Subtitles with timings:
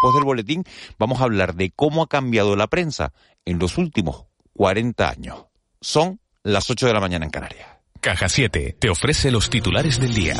[0.00, 0.64] Después del boletín
[0.98, 3.12] vamos a hablar de cómo ha cambiado la prensa
[3.44, 5.44] en los últimos 40 años.
[5.82, 7.68] Son las 8 de la mañana en Canarias.
[8.00, 10.36] Caja 7 te ofrece los titulares del día.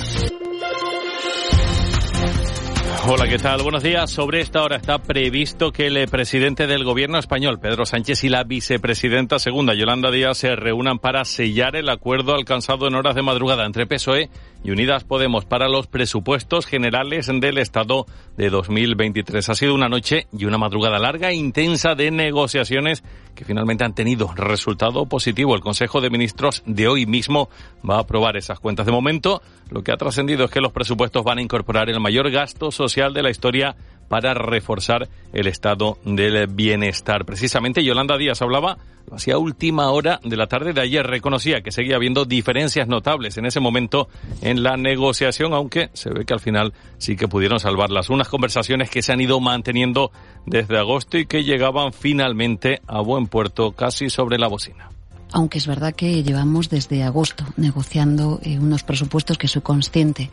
[3.06, 3.62] Hola, ¿qué tal?
[3.62, 4.10] Buenos días.
[4.10, 8.44] Sobre esta hora está previsto que el presidente del gobierno español, Pedro Sánchez, y la
[8.44, 13.64] vicepresidenta segunda, Yolanda Díaz, se reúnan para sellar el acuerdo alcanzado en horas de madrugada
[13.64, 14.28] entre PSOE
[14.62, 18.04] y Unidas Podemos para los presupuestos generales del Estado
[18.36, 19.48] de 2023.
[19.48, 23.02] Ha sido una noche y una madrugada larga e intensa de negociaciones
[23.34, 25.54] que finalmente han tenido resultado positivo.
[25.54, 27.48] El Consejo de Ministros de hoy mismo
[27.88, 28.86] va a aprobar esas cuentas.
[28.86, 32.30] De momento, lo que ha trascendido es que los presupuestos van a incorporar el mayor
[32.30, 33.76] gasto social de la historia
[34.10, 37.24] para reforzar el estado del bienestar.
[37.24, 38.76] Precisamente Yolanda Díaz hablaba
[39.12, 41.06] hacia última hora de la tarde de ayer.
[41.06, 44.08] Reconocía que seguía habiendo diferencias notables en ese momento
[44.42, 48.10] en la negociación, aunque se ve que al final sí que pudieron salvarlas.
[48.10, 50.10] Unas conversaciones que se han ido manteniendo
[50.44, 54.90] desde agosto y que llegaban finalmente a buen puerto casi sobre la bocina
[55.32, 60.28] aunque es verdad que llevamos desde agosto negociando eh, unos presupuestos que soy consciente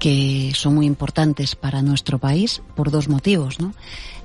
[0.00, 3.74] que son muy importantes para nuestro país por dos motivos, ¿no?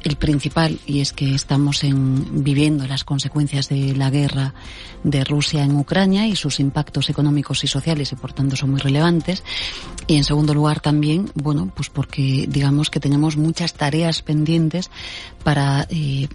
[0.04, 4.54] El principal, y es que estamos en, viviendo las consecuencias de la guerra
[5.04, 8.80] de Rusia en Ucrania y sus impactos económicos y sociales y por tanto son muy
[8.80, 9.44] relevantes.
[10.08, 14.92] Y en segundo lugar también, bueno, pues porque digamos que tenemos muchas tareas pendientes
[15.44, 16.30] para eh,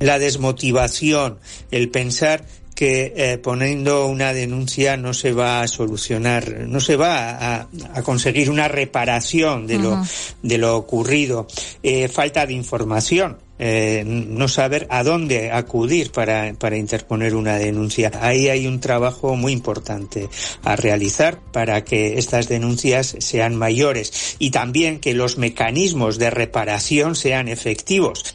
[0.01, 1.39] La desmotivación,
[1.71, 7.61] el pensar que eh, poniendo una denuncia no se va a solucionar, no se va
[7.61, 7.69] a,
[8.03, 10.03] conseguir una reparación de, lo,
[10.43, 11.47] de lo ocurrido.
[11.83, 13.39] Eh, falta de información.
[13.57, 18.11] Eh, no saber a dónde acudir para, para interponer una denuncia.
[18.21, 20.29] Ahí hay un trabajo muy importante
[20.65, 27.15] a realizar para que estas denuncias sean mayores y también que los mecanismos de reparación
[27.15, 28.35] sean efectivos.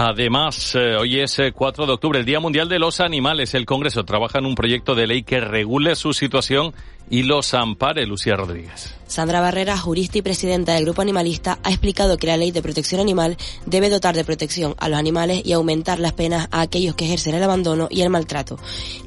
[0.00, 3.54] Además, eh, hoy es 4 eh, de octubre, el Día Mundial de los Animales.
[3.54, 6.72] El Congreso trabaja en un proyecto de ley que regule su situación
[7.10, 8.06] y los ampare.
[8.06, 8.94] Lucía Rodríguez.
[9.08, 13.00] Sandra Barrera, jurista y presidenta del Grupo Animalista, ha explicado que la ley de protección
[13.00, 13.36] animal
[13.66, 17.34] debe dotar de protección a los animales y aumentar las penas a aquellos que ejercen
[17.34, 18.56] el abandono y el maltrato.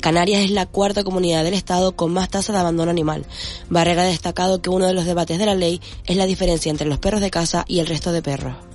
[0.02, 3.26] Canarias es la cuarta comunidad del Estado con más tasa de abandono animal.
[3.70, 6.90] Barrera ha destacado que uno de los debates de la ley es la diferencia entre
[6.90, 8.71] los perros de casa y el resto de perros.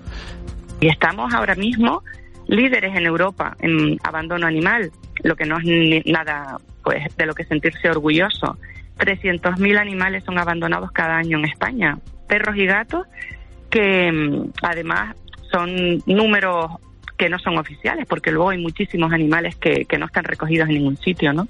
[0.80, 2.02] Y estamos ahora mismo
[2.48, 4.90] líderes en Europa en abandono animal,
[5.22, 8.58] lo que no es nada pues de lo que sentirse orgulloso.
[8.98, 11.98] 300.000 animales son abandonados cada año en España,
[12.28, 13.06] perros y gatos,
[13.70, 15.16] que mm, además
[15.50, 16.70] son números
[17.18, 20.76] que no son oficiales, porque luego hay muchísimos animales que, que no están recogidos en
[20.76, 21.48] ningún sitio, ¿no?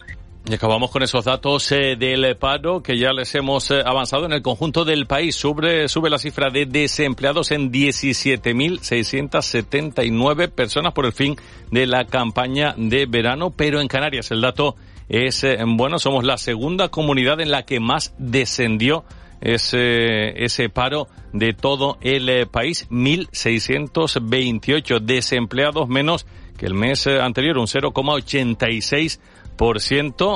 [0.48, 4.32] Y acabamos con esos datos eh, del paro que ya les hemos eh, avanzado en
[4.32, 5.34] el conjunto del país.
[5.34, 11.34] Sube, sube la cifra de desempleados en 17.679 personas por el fin
[11.72, 14.76] de la campaña de verano, pero en Canarias el dato
[15.08, 19.02] es eh, bueno, somos la segunda comunidad en la que más descendió
[19.40, 22.88] ese, ese paro de todo el país.
[22.88, 26.24] 1.628 desempleados menos
[26.56, 29.18] que el mes anterior, un 0,86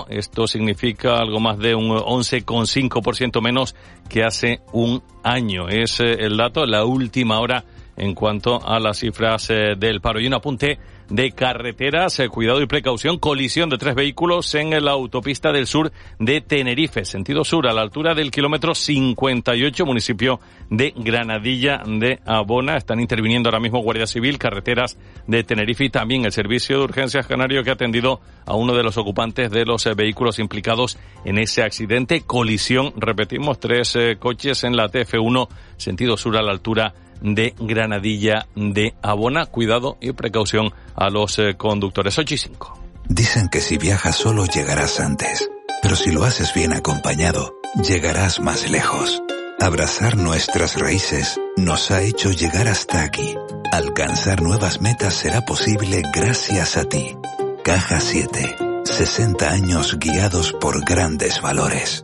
[0.08, 3.74] Esto significa algo más de un 11,5% menos
[4.08, 5.68] que hace un año.
[5.68, 7.64] Es eh, el dato, la última hora
[8.00, 10.20] en cuanto a las cifras eh, del paro.
[10.20, 10.78] Y un apunte
[11.10, 15.92] de carreteras, eh, cuidado y precaución, colisión de tres vehículos en la autopista del sur
[16.18, 22.78] de Tenerife, sentido sur, a la altura del kilómetro 58, municipio de Granadilla de Abona.
[22.78, 27.26] Están interviniendo ahora mismo Guardia Civil, carreteras de Tenerife y también el Servicio de Urgencias
[27.26, 31.36] Canario que ha atendido a uno de los ocupantes de los eh, vehículos implicados en
[31.36, 32.22] ese accidente.
[32.22, 39.46] Colisión, repetimos, tres coches en la TF1, sentido sur a la altura Granadilla de Abona.
[39.46, 42.18] Cuidado y precaución a los eh, conductores.
[42.18, 42.80] 8 y 5.
[43.08, 45.50] Dicen que si viajas solo llegarás antes,
[45.82, 47.54] pero si lo haces bien acompañado,
[47.86, 49.22] llegarás más lejos.
[49.60, 53.34] Abrazar nuestras raíces nos ha hecho llegar hasta aquí.
[53.72, 57.16] Alcanzar nuevas metas será posible gracias a ti.
[57.62, 58.56] Caja 7.
[58.84, 62.02] 60 años guiados por grandes valores.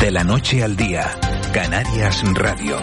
[0.00, 1.16] De la noche al día,
[1.52, 2.76] Canarias Radio.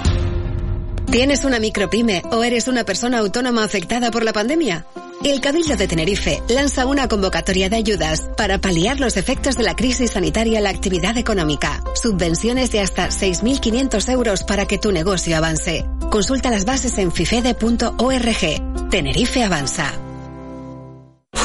[1.11, 4.85] ¿Tienes una micropyme o eres una persona autónoma afectada por la pandemia?
[5.23, 9.75] El Cabildo de Tenerife lanza una convocatoria de ayudas para paliar los efectos de la
[9.75, 11.81] crisis sanitaria a la actividad económica.
[11.95, 15.83] Subvenciones de hasta 6.500 euros para que tu negocio avance.
[16.11, 18.89] Consulta las bases en fifede.org.
[18.91, 20.08] Tenerife avanza.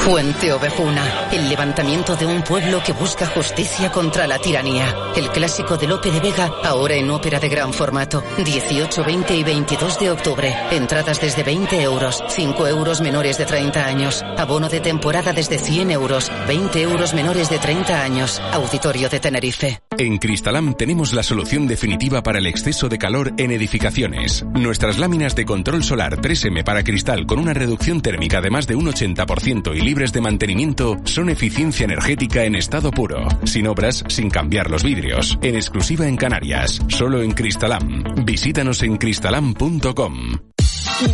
[0.04, 4.94] Fuente Ovejuna, el levantamiento de un pueblo que busca justicia contra la tiranía.
[5.16, 8.22] El clásico de Lope de Vega, ahora en ópera de gran formato.
[8.36, 10.54] 18, 20 y 22 de octubre.
[10.72, 14.22] Entradas desde 20 euros, 5 euros menores de 30 años.
[14.36, 18.42] Abono de temporada desde 100 euros, 20 euros menores de 30 años.
[18.52, 19.80] Auditorio de Tenerife.
[19.96, 24.44] En Cristalam tenemos la solución definitiva para el exceso de calor en edificaciones.
[24.52, 28.74] Nuestras láminas de control solar 3M para cristal con una reducción térmica de más de
[28.74, 34.28] un 80% y libres de mantenimiento son eficiencia energética en estado puro, sin obras, sin
[34.28, 38.02] cambiar los vidrios, en exclusiva en Canarias, solo en Cristalam.
[38.24, 40.40] Visítanos en cristalam.com.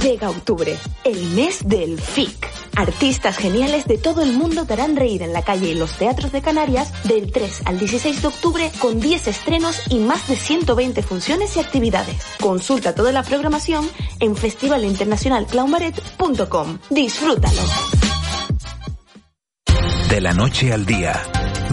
[0.02, 2.48] Llega octubre, el mes del FIC.
[2.74, 6.32] Artistas geniales de todo el mundo te harán reír en la calle y los teatros
[6.32, 11.02] de Canarias del 3 al 16 de octubre con 10 estrenos y más de 120
[11.02, 12.16] funciones y actividades.
[12.40, 13.86] Consulta toda la programación
[14.20, 16.78] en festivalinternacionalclaunbaret.com.
[16.88, 17.60] Disfrútalo.
[20.08, 21.20] De la noche al día,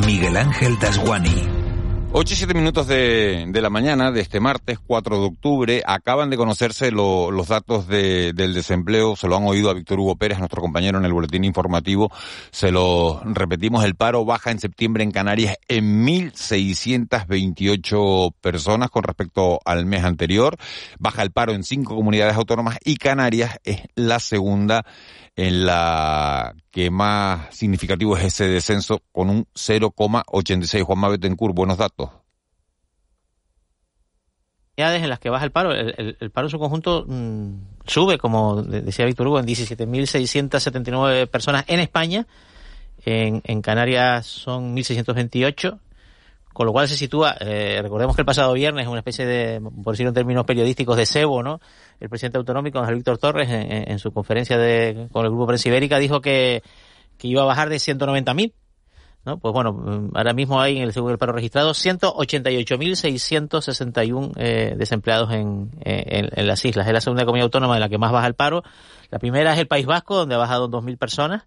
[0.06, 1.58] Miguel Ángel Dasguani.
[2.14, 5.84] 8 y 7 minutos de, la mañana de este martes 4 de octubre.
[5.86, 10.00] Acaban de conocerse lo, los datos de, del desempleo, se lo han oído a Víctor
[10.00, 12.10] Hugo Pérez, nuestro compañero en el boletín informativo,
[12.50, 19.60] se lo repetimos, el paro baja en septiembre en Canarias en 1.628 personas con respecto
[19.66, 20.56] al mes anterior,
[20.98, 24.86] baja el paro en cinco comunidades autónomas y Canarias es la segunda
[25.38, 30.84] en la que más significativo es ese descenso con un 0,86.
[30.84, 32.10] Juan Betancourt, buenos datos.
[34.76, 37.54] en las que baja el paro, el, el, paro en su conjunto mmm,
[37.86, 42.26] sube, como decía Víctor Hugo, en 17.679 personas en España,
[43.06, 45.80] en, en Canarias son 1.628,
[46.58, 49.94] con lo cual se sitúa, eh, recordemos que el pasado viernes, una especie de, por
[49.94, 51.62] decirlo en términos periodísticos, de cebo, ¿no?
[52.00, 55.70] El presidente autonómico, Ángel Víctor Torres, en, en, su conferencia de, con el Grupo Prensa
[55.70, 56.64] Ibérica, dijo que,
[57.20, 58.54] que iba a bajar de 190.000,
[59.24, 59.38] ¿no?
[59.38, 65.70] Pues bueno, ahora mismo hay en el seguro del paro registrado 188.661 eh, desempleados en,
[65.82, 66.88] en, en las islas.
[66.88, 68.64] Es la segunda comunidad autónoma en la que más baja el paro.
[69.12, 71.44] La primera es el País Vasco, donde ha bajado 2.000 personas.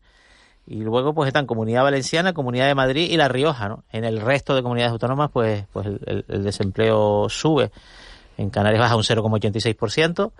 [0.70, 3.82] Y luego pues están Comunidad Valenciana, Comunidad de Madrid y La Rioja, ¿no?
[3.90, 7.72] En el resto de comunidades autónomas pues, pues el, desempleo sube.
[8.38, 10.30] En Canarias baja un 0,86%.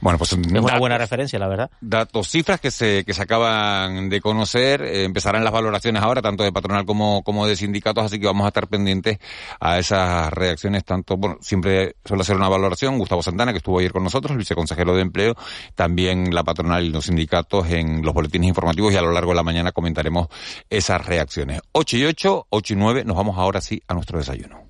[0.00, 1.70] Bueno, pues es una buena referencia, la verdad.
[1.80, 6.44] Datos, cifras que se, que se acaban de conocer, eh, empezarán las valoraciones ahora, tanto
[6.44, 9.18] de patronal como, como de sindicatos, así que vamos a estar pendientes
[9.60, 13.92] a esas reacciones, tanto, bueno, siempre suele hacer una valoración, Gustavo Santana, que estuvo ayer
[13.92, 15.34] con nosotros, el viceconsejero de empleo,
[15.74, 19.36] también la patronal y los sindicatos en los boletines informativos y a lo largo de
[19.36, 20.28] la mañana comentaremos
[20.70, 21.60] esas reacciones.
[21.72, 24.62] 8 y 8, 8 y 9, nos vamos ahora sí a nuestro desayuno.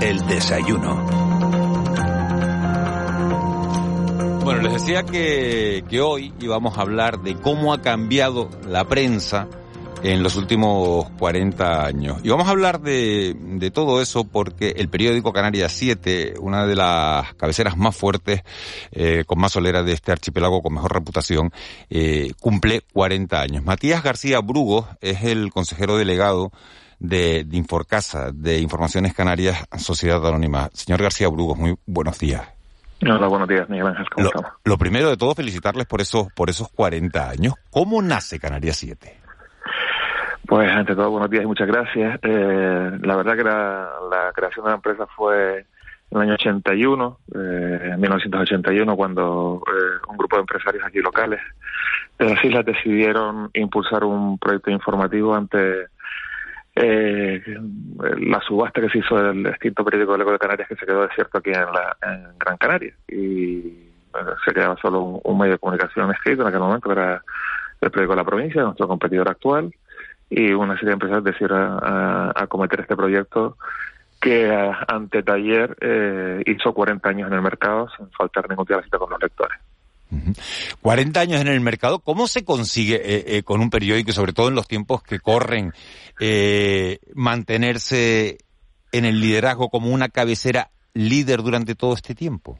[0.00, 0.94] El desayuno.
[4.44, 9.48] Bueno, les decía que, que hoy íbamos a hablar de cómo ha cambiado la prensa
[10.02, 12.18] en los últimos 40 años.
[12.22, 16.76] Y vamos a hablar de, de todo eso porque el periódico Canarias 7, una de
[16.76, 18.42] las cabeceras más fuertes,
[18.90, 21.52] eh, con más solera de este archipiélago, con mejor reputación,
[21.90, 23.64] eh, cumple 40 años.
[23.64, 26.52] Matías García Brugos es el consejero delegado
[26.98, 30.70] de, de Inforcasa, de Informaciones Canarias Sociedad Anónima.
[30.72, 32.42] Señor García Brugos, muy buenos días.
[33.04, 34.06] Hola, buenos días, Miguel Ángel.
[34.10, 34.52] ¿Cómo lo, estamos?
[34.64, 37.54] Lo primero de todo, felicitarles por esos, por esos 40 años.
[37.70, 39.21] ¿Cómo nace Canarias 7?
[40.46, 42.18] Pues ante todo, buenos días y muchas gracias.
[42.22, 45.58] Eh, la verdad que la, creación de la empresa fue
[46.10, 51.40] en el año 81, eh, en 1981, cuando eh, un grupo de empresarios aquí locales
[52.18, 55.86] de las islas decidieron impulsar un proyecto informativo ante
[56.74, 57.42] eh,
[58.18, 61.38] la subasta que se hizo del extinto periódico Eco de Canarias que se quedó desierto
[61.38, 65.58] aquí en, la, en Gran Canaria y bueno, se quedaba solo un, un, medio de
[65.58, 67.22] comunicación escrito en aquel momento que era
[67.80, 69.72] el periódico de la provincia, nuestro competidor actual
[70.34, 73.58] y una serie de empresas decidieron a, a acometer este proyecto
[74.20, 78.80] que a, ante taller eh, hizo 40 años en el mercado sin faltar ningún día
[78.98, 79.58] con los lectores.
[80.80, 84.48] 40 años en el mercado, ¿cómo se consigue eh, eh, con un periódico sobre todo
[84.48, 85.72] en los tiempos que corren
[86.20, 88.38] eh, mantenerse
[88.92, 92.58] en el liderazgo como una cabecera líder durante todo este tiempo?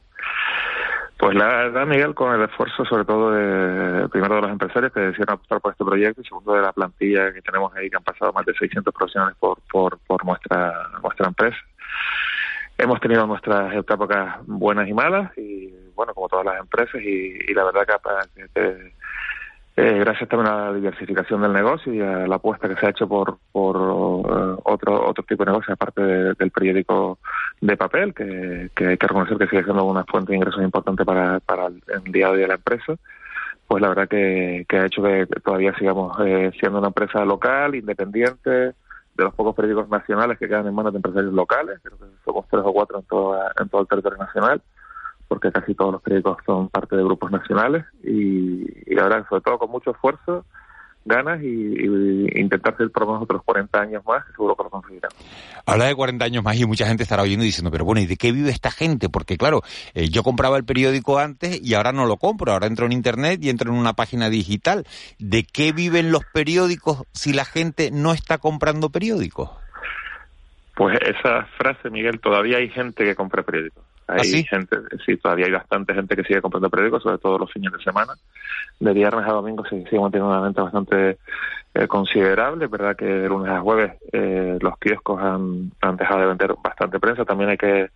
[1.22, 4.98] Pues la verdad, Miguel, con el esfuerzo sobre todo de, primero de los empresarios que
[4.98, 8.02] decidieron optar por este proyecto y segundo de la plantilla que tenemos ahí, que han
[8.02, 11.56] pasado más de 600 profesionales por, por, por nuestra, nuestra empresa.
[12.76, 17.54] Hemos tenido nuestras épocas buenas y malas y bueno, como todas las empresas y, y
[17.54, 17.86] la verdad
[18.34, 18.92] que, que
[19.74, 22.90] eh, gracias también a la diversificación del negocio y a la apuesta que se ha
[22.90, 27.18] hecho por, por uh, otro, otro tipo de negocio, aparte de, del periódico
[27.60, 31.40] de papel, que, hay que reconocer que sigue siendo una fuente de ingresos importante para,
[31.40, 31.80] para el,
[32.12, 32.96] día a día de la empresa,
[33.66, 37.74] pues la verdad que, que ha hecho que todavía sigamos eh, siendo una empresa local,
[37.74, 42.04] independiente, de los pocos periódicos nacionales que quedan en manos de empresarios locales, creo que
[42.26, 44.60] somos tres o cuatro en todo, en todo el territorio nacional
[45.32, 49.40] porque casi todos los periódicos son parte de grupos nacionales y, y la verdad, sobre
[49.40, 50.44] todo con mucho esfuerzo,
[51.06, 54.68] ganas y, y, intentar ser por lo menos otros 40 años más, seguro que lo
[54.68, 55.16] conseguiremos.
[55.64, 58.06] Habla de 40 años más y mucha gente estará oyendo y diciendo, pero bueno, ¿y
[58.06, 59.08] de qué vive esta gente?
[59.08, 59.62] Porque claro,
[59.94, 63.42] eh, yo compraba el periódico antes y ahora no lo compro, ahora entro en Internet
[63.42, 64.84] y entro en una página digital.
[65.18, 69.48] ¿De qué viven los periódicos si la gente no está comprando periódicos?
[70.74, 73.82] Pues esa frase, Miguel, todavía hay gente que compra periódicos.
[74.12, 74.44] Hay ¿Ah, sí?
[74.44, 77.82] gente, sí, todavía hay bastante gente que sigue comprando periódicos, sobre todo los fines de
[77.82, 78.14] semana.
[78.80, 81.18] De viernes a domingo se sigue manteniendo una venta bastante
[81.74, 82.64] eh, considerable.
[82.64, 86.54] Es verdad que de lunes a jueves eh, los kioscos han, han dejado de vender
[86.62, 87.24] bastante prensa.
[87.24, 87.90] También hay que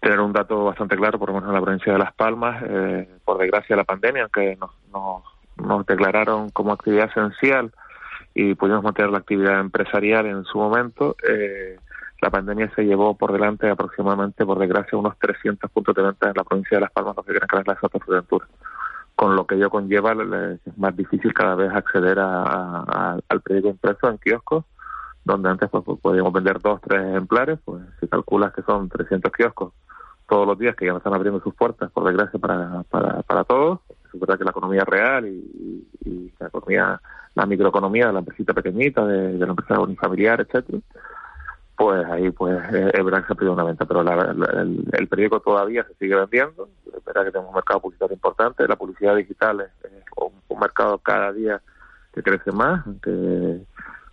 [0.00, 3.08] tener un dato bastante claro, por lo menos en la provincia de Las Palmas, eh,
[3.24, 5.22] por desgracia la pandemia, aunque nos, nos,
[5.56, 7.72] nos declararon como actividad esencial
[8.34, 11.78] y pudimos mantener la actividad empresarial en su momento, eh,
[12.20, 16.34] la pandemia se llevó por delante aproximadamente, por desgracia, unos 300 puntos de venta en
[16.36, 18.46] la provincia de Las Palmas, lo que Canaria de Santa Fuerteventura.
[19.14, 24.08] Con lo que ello conlleva, es más difícil cada vez acceder a, al periódico impreso
[24.08, 24.64] en kioscos,
[25.24, 29.72] donde antes pues, podíamos vender dos, tres ejemplares, pues si calculas que son 300 kioscos
[30.28, 33.44] todos los días que ya no están abriendo sus puertas, por desgracia, para, para, para
[33.44, 33.80] todos.
[34.12, 37.00] Es verdad que la economía real y, la economía,
[37.34, 40.78] la microeconomía de la empresita pequeñita, de, de la empresa unifamiliar, etcétera,
[41.78, 45.84] pues ahí pues que se ha perdido una venta, pero la, el, el, periódico todavía
[45.84, 49.70] se sigue vendiendo, es verdad que tenemos un mercado publicitario importante, la publicidad digital es,
[50.16, 51.62] un, mercado cada día
[52.12, 53.60] que crece más, que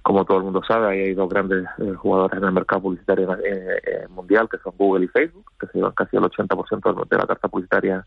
[0.03, 3.81] como todo el mundo sabe, hay dos grandes eh, jugadores en el mercado publicitario eh,
[3.83, 7.25] eh, mundial, que son Google y Facebook, que se llevan casi el 80% de la
[7.25, 8.05] carta publicitaria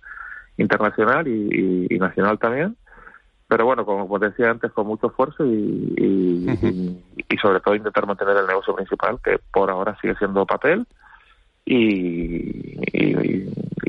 [0.56, 2.76] internacional y, y nacional también
[3.48, 6.96] pero bueno, como decía antes, con mucho esfuerzo y, y, uh -huh.
[7.16, 10.86] y, y, sobre todo intentar mantener el negocio principal, que por ahora sigue siendo papel,
[11.64, 12.78] y,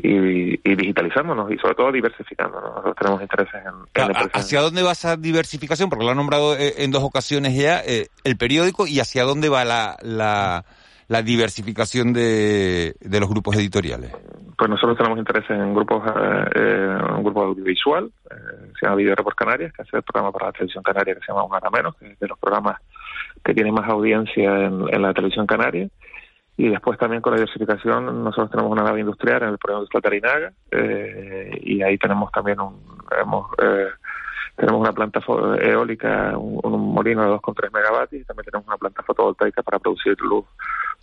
[0.02, 2.70] y digitalizándonos y sobre todo diversificándonos.
[2.70, 5.88] Nosotros tenemos intereses en, en ¿Hacia dónde va esa diversificación?
[5.88, 9.48] Porque lo han nombrado eh, en dos ocasiones ya, eh, el periódico, y hacia dónde
[9.48, 10.64] va la, la,
[11.10, 14.12] la diversificación de, de los grupos editoriales.
[14.56, 16.04] Pues nosotros tenemos interés en grupos,
[16.54, 18.34] eh, un grupo audiovisual, eh,
[18.78, 21.32] se llama Video Report Canarias, que hace el programa para la televisión canaria que se
[21.32, 22.80] llama Un Gana Menos, que es de los programas
[23.44, 25.88] que tienen más audiencia en, la televisión canaria.
[26.56, 30.00] Y después también con la diversificación, nosotros tenemos una nave industrial en el programa de
[30.00, 32.78] Tarinaga, eh, y ahí tenemos también un,
[33.20, 33.88] hemos, eh,
[34.54, 35.20] tenemos una planta
[35.60, 40.16] eólica, un, un molino de 2,3 megavatios, y también tenemos una planta fotovoltaica para producir
[40.20, 40.44] luz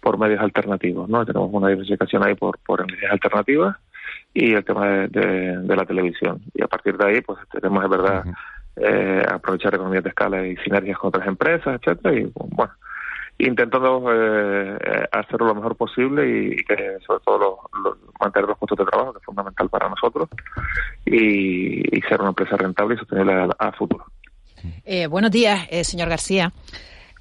[0.01, 1.25] por medios alternativos, ¿no?
[1.25, 3.77] Tenemos una diversificación ahí por, por energías alternativas
[4.33, 6.41] y el tema de, de, de, la televisión.
[6.53, 8.35] Y a partir de ahí, pues tenemos, es verdad, uh -huh.
[8.77, 12.73] eh, aprovechar economías de escala y sinergias con otras empresas, etcétera y bueno
[13.39, 14.77] intentando eh,
[15.11, 17.59] hacerlo lo mejor posible y, que sobre todo
[18.19, 20.29] mantener los puestos de trabajo que es fundamental para nosotros
[21.05, 24.05] y, ser una empresa rentable y sostenible a, futuro.
[24.85, 26.53] Eh, buenos días, eh, señor García.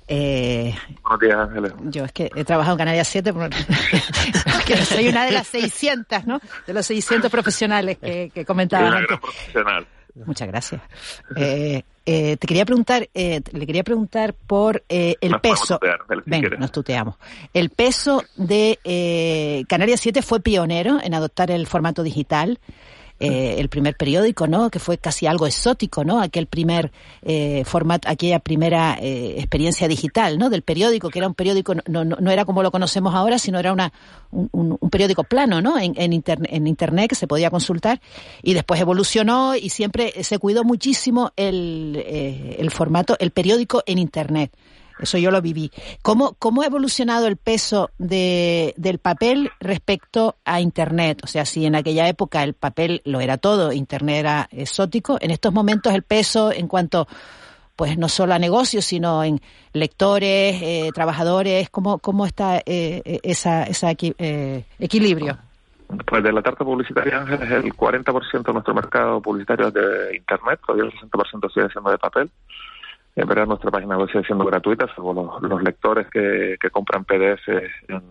[0.08, 1.72] Eh, Buenos días, Ángeles.
[1.84, 6.40] Yo es que he trabajado en Canarias 7, porque soy una de las 600, ¿no?
[6.66, 9.18] De los 600 profesionales que, que comentaba antes.
[9.18, 9.86] Profesional.
[10.24, 10.80] Muchas gracias.
[11.36, 15.78] Eh, eh, te quería preguntar, eh, le quería preguntar por eh, el peso.
[16.24, 17.16] Venga, nos tuteamos.
[17.52, 22.60] El peso de eh, Canarias 7 fue pionero en adoptar el formato digital
[23.18, 24.70] eh, el primer periódico, ¿no?
[24.70, 26.20] Que fue casi algo exótico, ¿no?
[26.20, 26.92] Aquel primer
[27.22, 30.50] eh, formato, aquella primera eh, experiencia digital, ¿no?
[30.50, 33.58] Del periódico, que era un periódico, no, no, no era como lo conocemos ahora, sino
[33.58, 33.92] era una,
[34.30, 35.78] un, un periódico plano, ¿no?
[35.78, 38.00] En, en, en, Internet que se podía consultar
[38.42, 43.98] y después evolucionó y siempre se cuidó muchísimo el, eh, el formato, el periódico en
[43.98, 44.52] Internet.
[44.98, 45.70] Eso yo lo viví.
[46.02, 51.20] ¿Cómo, cómo ha evolucionado el peso de, del papel respecto a Internet?
[51.22, 55.30] O sea, si en aquella época el papel lo era todo, Internet era exótico, en
[55.30, 57.06] estos momentos el peso en cuanto,
[57.76, 59.40] pues no solo a negocios, sino en
[59.74, 65.38] lectores, eh, trabajadores, ¿cómo, cómo está eh, esa, esa eh, equilibrio?
[66.06, 70.58] Pues de la tarta publicitaria, Ángel, es el 40% de nuestro mercado publicitario de Internet,
[70.66, 72.30] todavía el 60% sigue siendo de papel.
[73.16, 77.48] En verdad, nuestra página web sigue siendo gratuita, salvo los, lectores que, que, compran PDF
[77.48, 78.02] en,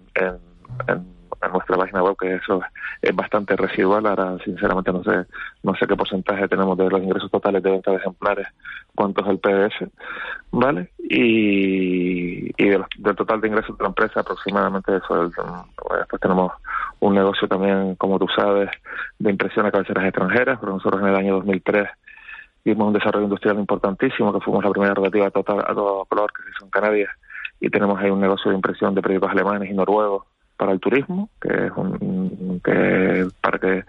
[1.51, 2.61] nuestra página web, que eso
[3.03, 4.07] es bastante residual.
[4.07, 5.27] Ahora, sinceramente, no sé
[5.61, 8.47] no sé qué porcentaje tenemos de los ingresos totales de venta de ejemplares,
[8.95, 9.91] cuánto es el PDF,
[10.51, 10.89] ¿vale?
[10.97, 12.83] Y, y del,
[13.15, 15.29] total de ingresos de la empresa, aproximadamente eso.
[15.29, 16.51] después tenemos
[16.99, 18.71] un negocio también, como tú sabes,
[19.19, 21.87] de impresión a cabeceras extranjeras, pero nosotros en el año 2003
[22.65, 26.33] Vimos un desarrollo industrial importantísimo, que fuimos la primera relativa a, total, a todo color
[26.33, 27.11] que se hizo en Canarias,
[27.59, 30.23] y tenemos ahí un negocio de impresión de periódicos alemanes y noruegos
[30.57, 33.83] para el turismo, que es un, que para que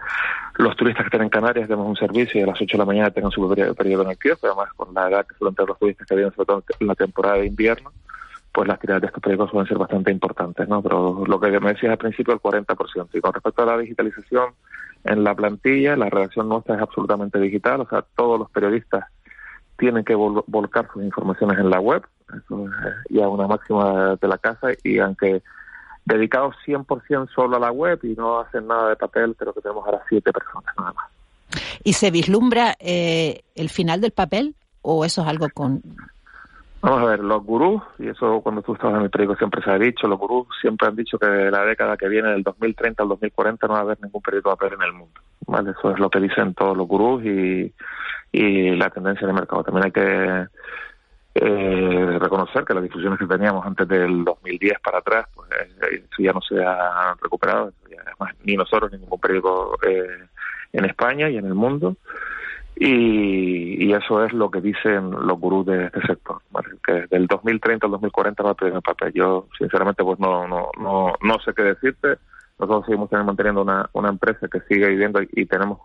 [0.57, 2.85] los turistas que estén en Canarias demos un servicio y a las 8 de la
[2.85, 5.79] mañana tengan su periódico en el kiosco, además con la edad que suelen tener los
[5.79, 7.91] turistas que vienen sobre todo en la temporada de invierno,
[8.51, 10.81] pues las tiradas de estos periódicos suelen ser bastante importantes, ¿no?
[10.81, 13.09] Pero lo que me decías al principio, el 40%.
[13.13, 14.53] Y con respecto a la digitalización,
[15.03, 19.05] en la plantilla, la redacción nuestra es absolutamente digital, o sea, todos los periodistas
[19.77, 24.37] tienen que volcar sus informaciones en la web, eso es ya una máxima de la
[24.37, 25.43] casa, y aunque
[26.03, 29.85] dedicados 100% solo a la web y no hacen nada de papel, creo que tenemos
[29.85, 31.05] ahora siete personas nada más.
[31.83, 35.81] ¿Y se vislumbra eh, el final del papel o eso es algo con
[36.81, 39.71] Vamos a ver, los gurús, y eso cuando tú estabas en el periódico siempre se
[39.71, 43.09] ha dicho, los gurús siempre han dicho que la década que viene, del 2030 al
[43.09, 45.19] 2040, no va a haber ningún periódico papel en el mundo.
[45.47, 45.71] ¿vale?
[45.71, 47.73] Eso es lo que dicen todos los gurús y,
[48.31, 49.63] y la tendencia del mercado.
[49.63, 50.47] También hay que
[51.35, 56.23] eh, reconocer que las difusiones que teníamos antes del 2010 para atrás, pues eh, eso
[56.23, 57.73] ya no se ha recuperado.
[57.85, 60.25] Además, ni nosotros ni ningún periódico eh,
[60.73, 61.95] en España y en el mundo
[62.79, 66.41] y, eso es lo que dicen los gurús de este sector,
[66.85, 69.13] que del 2030 al 2040 va a tener papel.
[69.13, 72.17] Yo, sinceramente, pues no, no, no, no sé qué decirte.
[72.59, 75.79] Nosotros seguimos manteniendo una, una empresa que sigue viviendo y, tenemos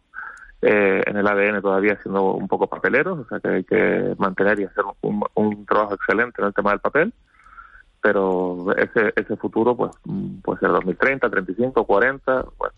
[0.60, 4.60] eh, en el ADN todavía siendo un poco papeleros, o sea que hay que mantener
[4.60, 7.12] y hacer un, un trabajo excelente en el tema del papel,
[8.00, 9.92] pero ese, ese futuro pues
[10.42, 12.74] puede ser 2030, 35, 40, bueno,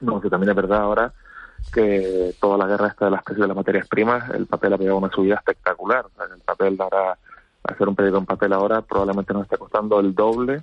[0.00, 1.12] no sé, también es verdad ahora
[1.72, 4.78] que toda la guerra esta de las precios de las materias primas, el papel ha
[4.78, 6.06] pegado una subida espectacular.
[6.32, 7.18] el papel ahora,
[7.64, 10.62] hacer un pedido en papel ahora probablemente nos está costando el doble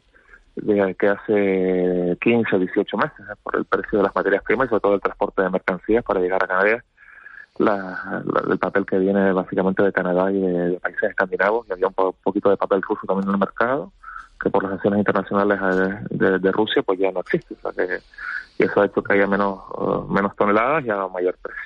[0.55, 3.35] de que hace 15 o 18 meses ¿eh?
[3.43, 6.19] por el precio de las materias primas y sobre todo el transporte de mercancías para
[6.19, 6.83] llegar a Canarias.
[7.59, 12.13] La, el papel que viene básicamente de Canadá y de, países escandinavos y había un,
[12.23, 13.91] poquito de papel ruso también en el mercado
[14.39, 17.55] que por las acciones internacionales eh, de, Rusia pues ya no existe.
[17.55, 17.99] O sea que
[18.59, 21.61] y eso ha hecho que haya menos, uh, menos toneladas y a mayor precio.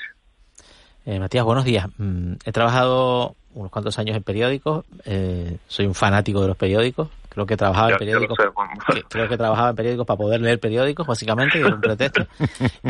[1.06, 1.88] Eh, Matías, buenos días.
[1.98, 7.10] Mm, he trabajado unos cuantos años en periódicos, eh, soy un fanático de los periódicos,
[7.32, 8.38] creo que trabajaba en periódicos,
[9.08, 12.28] creo que trabajaba en periódicos para poder leer periódicos, básicamente, y era un pretexto.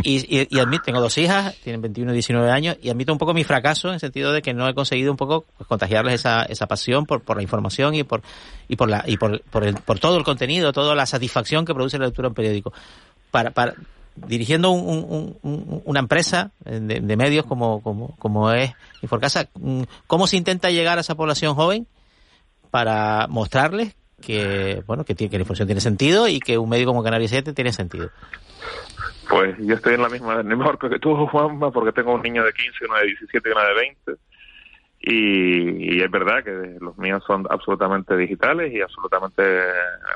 [0.03, 3.35] y, y, admito, tengo dos hijas, tienen 21 y 19 años, y admito un poco
[3.35, 6.41] mi fracaso en el sentido de que no he conseguido un poco pues, contagiarles esa,
[6.43, 8.23] esa pasión por, por la información y por,
[8.67, 11.75] y por la, y por, por, el, por todo el contenido, toda la satisfacción que
[11.75, 12.73] produce la lectura en periódico.
[13.29, 13.75] Para, para
[14.15, 19.47] dirigiendo una empresa de, medios como, como, como es Inforcasa,
[20.07, 21.87] ¿cómo se intenta llegar a esa población joven
[22.71, 26.85] para mostrarles que bueno que, tiene, que la información tiene sentido y que un medio
[26.85, 28.09] como Canarias 7 tiene sentido?
[29.29, 32.53] Pues yo estoy en la misma, en que tú, Juanma, porque tengo un niño de
[32.53, 34.21] 15, uno de 17 y uno de 20
[35.03, 39.43] y, es verdad que los míos son absolutamente digitales y absolutamente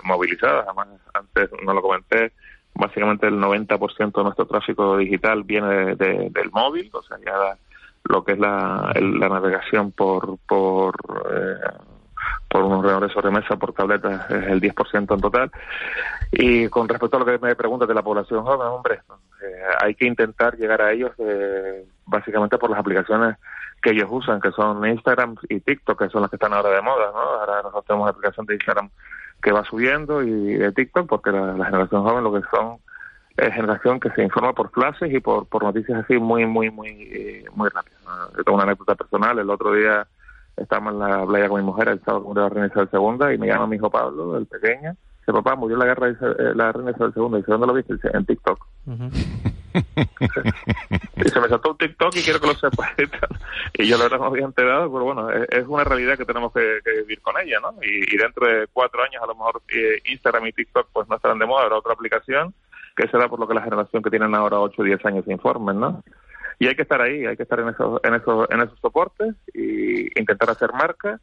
[0.04, 0.66] movilizados.
[0.68, 2.34] Además, antes no lo comenté,
[2.76, 7.58] básicamente el 90% de nuestro tráfico digital viene del móvil, o sea, ya
[8.04, 10.96] lo que es la, navegación por por
[11.32, 11.56] eh,
[12.50, 15.52] por unos ordenadores sobre mesa, por tabletas, es el 10% en total.
[16.32, 19.02] Y con respecto a lo que me preguntas de la población joven, hombre,
[19.44, 23.38] eh, hay que intentar llegar a ellos eh, básicamente por las aplicaciones
[23.82, 26.82] que ellos usan, que son Instagram y TikTok, que son las que están ahora de
[26.82, 27.20] moda, ¿no?
[27.20, 28.90] Ahora nosotros tenemos una aplicación de Instagram
[29.42, 32.78] que va subiendo y de TikTok, porque la, generación joven lo que son
[33.38, 36.90] es generación que se informa por flashes y por, por noticias así muy, muy, muy,
[36.90, 38.00] eh, muy rápidas.
[38.38, 40.08] Yo tengo una anécdota personal, el otro día
[40.58, 43.38] estábamos en la playa con mi mujer, el sábado de la reina Isabel segunda y
[43.38, 46.72] me llama mi hijo Pablo, el pequeño, dice, papá, murió la guerra de eh, la
[46.72, 47.94] reina Isabel II, dice, ¿dónde lo viste?
[47.96, 48.66] Dice, en TikTok.
[51.18, 52.94] y se me saltó un TikTok y quiero que lo sepa.
[53.74, 56.80] y yo lo verdad no había enterado, pero bueno, es, una realidad que tenemos que,
[57.02, 57.76] vivir con ella, ¿no?
[57.82, 61.40] Y, dentro de cuatro años a lo mejor eh, Instagram y TikTok pues no estarán
[61.40, 62.54] de moda, habrá otra aplicación
[62.96, 65.32] que será por lo que la generación que tienen ahora 8 o 10 años se
[65.34, 66.04] informen, ¿no?
[66.60, 69.36] Y hay que estar ahí, hay que estar en esos, en esos, en esos soportes
[69.54, 71.20] y intentar hacer marca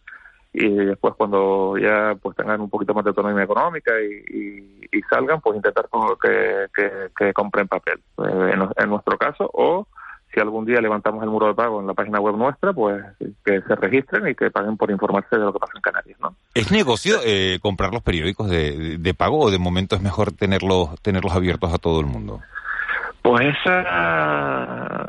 [0.54, 5.56] y después cuando ya pues tengan un poquito más de autonomía económica y, salgan, pues
[5.56, 5.88] intentar
[6.22, 9.86] que, que, compren papel, eh, en, nuestro caso, o
[10.32, 13.02] si algún día levantamos el muro de pago en la página web nuestra, pues
[13.44, 16.34] que se registren y que paguen por informarse de lo que pasa en Canarias, ¿no?
[16.54, 20.98] ¿Es negocio eh, comprar los periódicos de, de, pago o de momento es mejor tenerlos,
[21.02, 22.40] tenerlos abiertos a todo el mundo?
[23.22, 25.06] Pues esa,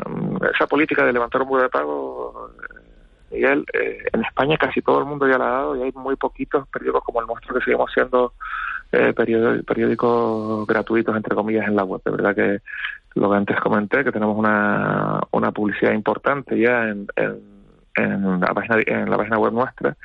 [0.54, 2.52] esa política de levantar un muro de pago
[3.34, 6.15] Miguel, eh, en España casi todo el mundo ya la ha dado y hay muy
[6.15, 8.34] poquitos periódicos como el nuestro que seguimos siendo
[8.91, 12.02] eh, periódicos gratuitos, entre comillas, en la web.
[12.06, 12.60] De verdad que
[13.15, 17.08] lo que antes comenté, que tenemos una, una publicidad importante ya en,
[17.95, 19.97] en, la página, en la página web nuestra,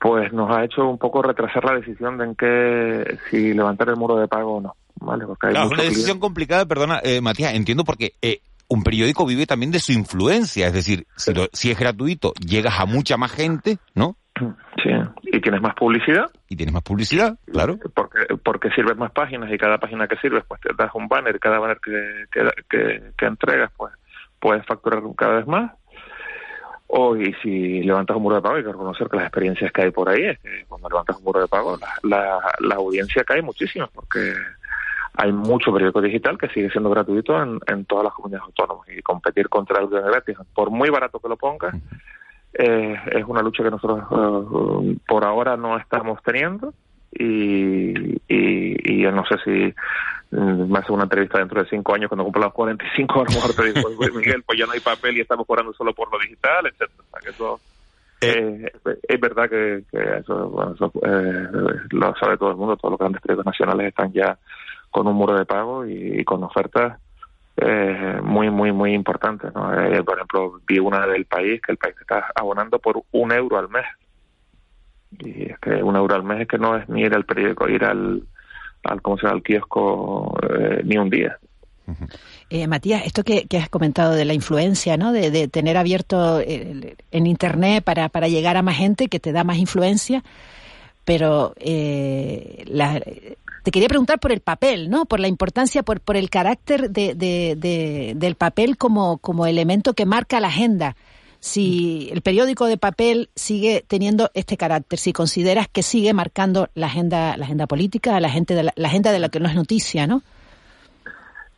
[0.00, 3.96] pues nos ha hecho un poco retrasar la decisión de en qué, si levantar el
[3.96, 4.74] muro de pago o no.
[5.00, 5.26] ¿Vale?
[5.26, 9.26] Porque hay claro, es una decisión complicada, perdona, eh, Matías, entiendo porque eh, un periódico
[9.26, 13.78] vive también de su influencia, es decir, si, es gratuito, llegas a mucha más gente,
[13.94, 14.16] ¿no?
[14.82, 14.90] Sí,
[15.24, 16.30] y tienes más publicidad.
[16.48, 17.78] Y tienes más publicidad, claro.
[17.94, 21.38] Porque, porque sirves más páginas y cada página que sirves, pues te das un banner,
[21.40, 23.92] cada banner que, que, que, entregas, pues
[24.38, 25.72] puedes facturar cada vez más.
[26.86, 29.82] O y si levantas un muro de pago, hay que reconocer que las experiencias que
[29.82, 33.24] hay por ahí es que cuando levantas un muro de pago, la, la, la audiencia
[33.24, 34.34] cae muchísimo, porque
[35.14, 39.02] hay mucho periódico digital que sigue siendo gratuito en, en todas las comunidades autónomas y
[39.02, 41.74] competir contra algo gratis, por muy barato que lo pongas,
[42.54, 46.74] eh, es una lucha que nosotros eh, por ahora no estamos teniendo
[47.12, 49.74] y, y, yo no sé si
[50.32, 53.54] me hace una entrevista dentro de cinco años cuando cumpla los 45 a lo mejor
[53.54, 56.66] te digo Miguel pues ya no hay papel y estamos cobrando solo por lo digital
[56.66, 57.04] etcétera.
[57.22, 57.60] Que eso
[58.20, 58.72] eh,
[59.08, 60.92] es verdad que, eso, bueno, eso
[61.90, 64.38] lo sabe todo el mundo todos los grandes periódicos nacionales están ya
[64.90, 66.98] con un muro de pago y, con ofertas
[67.56, 69.54] eh, muy, muy, muy importantes.
[69.54, 69.72] ¿no?
[69.72, 73.58] Eh, por ejemplo, vi una del país que el país está abonando por un euro
[73.58, 73.84] al mes.
[75.18, 77.68] Y es que un euro al mes es que no es ni ir al periódico,
[77.68, 78.22] ir al,
[78.84, 81.38] al ¿cómo se llama?, al kiosco eh, ni un día.
[82.68, 85.12] Matías, esto que, has comentado de la influencia, ¿no?
[85.12, 89.58] De, tener abierto en Internet para, para llegar a más gente que te da más
[89.58, 90.22] influencia,
[91.04, 93.00] pero la,
[93.62, 95.04] te quería preguntar por el papel, ¿no?
[95.06, 100.06] Por la importancia, por, por el carácter de, de, del papel como, como elemento que
[100.06, 100.96] marca la agenda.
[101.38, 106.86] Si el periódico de papel sigue teniendo este carácter, si consideras que sigue marcando la
[106.86, 110.06] agenda, la agenda política, la, gente de la, agenda de la que no es noticia,
[110.06, 110.22] ¿no?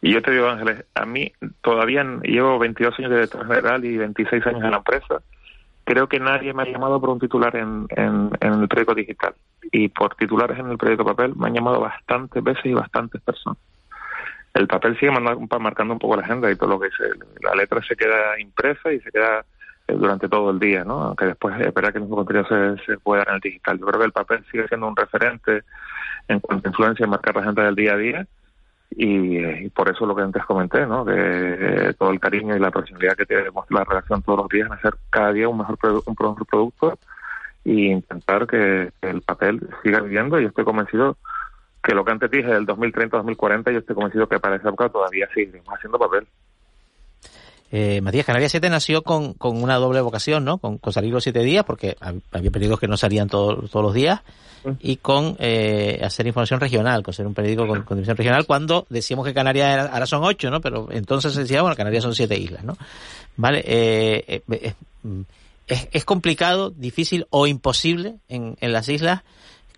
[0.01, 3.97] Y yo te digo, Ángeles, a mí todavía llevo 22 años de director general y
[3.97, 5.23] 26 años en la empresa
[5.85, 9.35] creo que nadie me ha llamado por un titular en, en, el periódico digital
[9.71, 13.59] y por titulares en el periódico papel me han llamado bastantes veces y bastantes personas.
[14.55, 17.05] El papel sigue marcando un poco la agenda y todo lo que dice.
[17.43, 19.45] La letra se queda impresa y se queda
[19.89, 21.03] eh, durante todo el día, ¿no?
[21.03, 23.79] Aunque después espera que el contenido se, se pueda en el digital.
[23.79, 25.63] Yo creo que el papel sigue siendo un referente
[26.29, 28.27] en cuanto a influencia y marcar la agenda del día a día
[28.97, 31.05] y, por eso lo que antes comenté, ¿no?
[31.05, 34.67] que eh, todo el cariño y la personalidad que tiene la relación todos los días
[34.67, 36.99] en hacer cada día un mejor, un mejor producto
[37.65, 41.17] y intentar que, el papel siga viviendo y estoy convencido
[41.83, 45.29] que lo que antes dije del 2030-2040 yo estoy convencido que para esa época todavía
[45.35, 46.27] seguimos haciendo papel.
[47.75, 50.59] Eh, Matías, Canarias 7 nació con, con una doble vocación, ¿no?
[50.59, 51.97] Con, salir los siete días, porque
[52.31, 54.21] había periódicos que no salían todos los días,
[54.81, 58.87] y con eh, hacer información regional, con ser un periódico con, con división regional, cuando
[58.91, 60.61] decíamos que Canarias ahora son ocho, ¿no?
[60.61, 62.77] Pero entonces se decía, bueno, Canarias son siete islas, ¿no?
[63.37, 64.75] Vale, eh, eh, eh
[65.93, 69.23] es, complicado, difícil o imposible en, las islas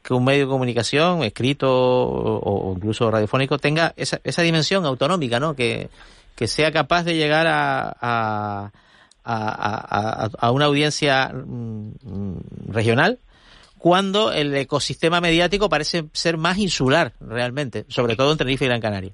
[0.02, 5.54] que un medio de comunicación, escrito o, incluso radiofónico, tenga esa, esa dimensión autonómica, ¿no?
[5.54, 5.88] Que,
[6.46, 8.70] sea capaz de llegar a,
[9.24, 12.37] a una audiencia mm,
[12.68, 13.18] regional
[13.85, 18.80] cuando el ecosistema mediático parece ser más insular realmente, sobre todo en Tenerife y Gran
[18.80, 19.12] Canaria.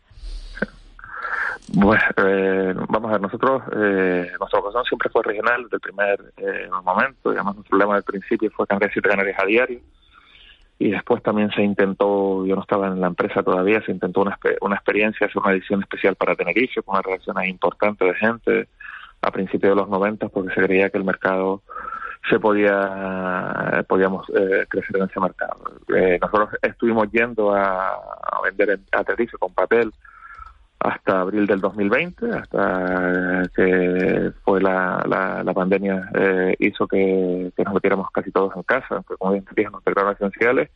[1.73, 6.33] Bueno, eh, vamos a ver, nosotros, eh, nuestra vocación siempre fue regional desde el primer
[6.37, 9.81] eh, momento, digamos, nuestro problema del principio fue cambiar siete Canarias a diario,
[10.81, 14.37] y después también se intentó, yo no estaba en la empresa todavía, se intentó una,
[14.63, 18.69] una experiencia, hacer una edición especial para Tenerife, con una relación importante de gente
[19.23, 21.63] a principios de los 90, porque se creía que el mercado
[22.29, 25.63] se podía podíamos eh, crecer en ese mercado.
[25.95, 29.93] Eh, nosotros estuvimos yendo a, a vender a Tenerife con papel
[30.81, 35.05] hasta abril del 2020, hasta que fue la,
[35.45, 39.63] la, pandemia eh, hizo que, nos metiéramos casi todos en casa, aunque como bien te
[39.65, 40.71] nos declararon esenciales,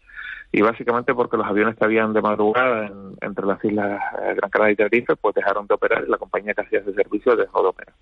[0.53, 2.91] y básicamente porque los aviones que habían de madrugada
[3.23, 6.53] entre las islas eh, Gran Canaria y Tenerife, pues dejaron de operar y la compañía
[6.55, 7.95] que hacía ese servicio dejó de operar.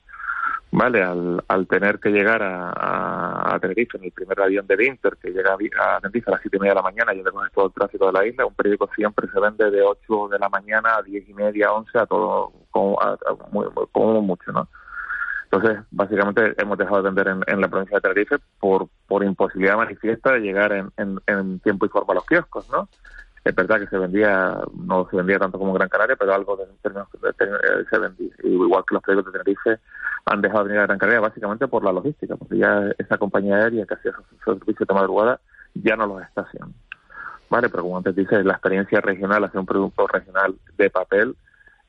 [0.71, 1.03] ¿Vale?
[1.03, 5.31] Al, al tener que llegar a, a, Tenerife en el primer avión de Winter, que
[5.31, 7.73] llega a, Tenerife a las siete y media de la mañana y con todo el
[7.73, 11.03] tráfico de la isla, un periódico siempre se vende de 8 de la mañana a
[11.03, 12.99] diez y media, 11, a todo, como,
[13.93, 14.69] como mucho, ¿no?
[15.51, 19.77] Entonces, básicamente hemos dejado de vender en, en, la provincia de Tenerife por, por imposibilidad
[19.77, 22.89] manifiesta de llegar en, en, en tiempo y forma a los kioscos, ¿no?
[23.45, 26.67] Es verdad que se vendía, no se vendía tanto como Gran Canaria, pero algo de,
[26.67, 28.31] de, se vendía.
[28.45, 29.81] Igual que los periódicos de Tenerife
[30.27, 33.57] han dejado de venir a Gran Canaria básicamente por la logística, porque ya esa compañía
[33.57, 34.13] aérea que hacía
[34.45, 35.41] su servicio de madrugada
[35.75, 36.73] ya no los está haciendo.
[37.51, 41.37] Vale, pero como antes dice, la experiencia regional, hacer un producto regional de papel,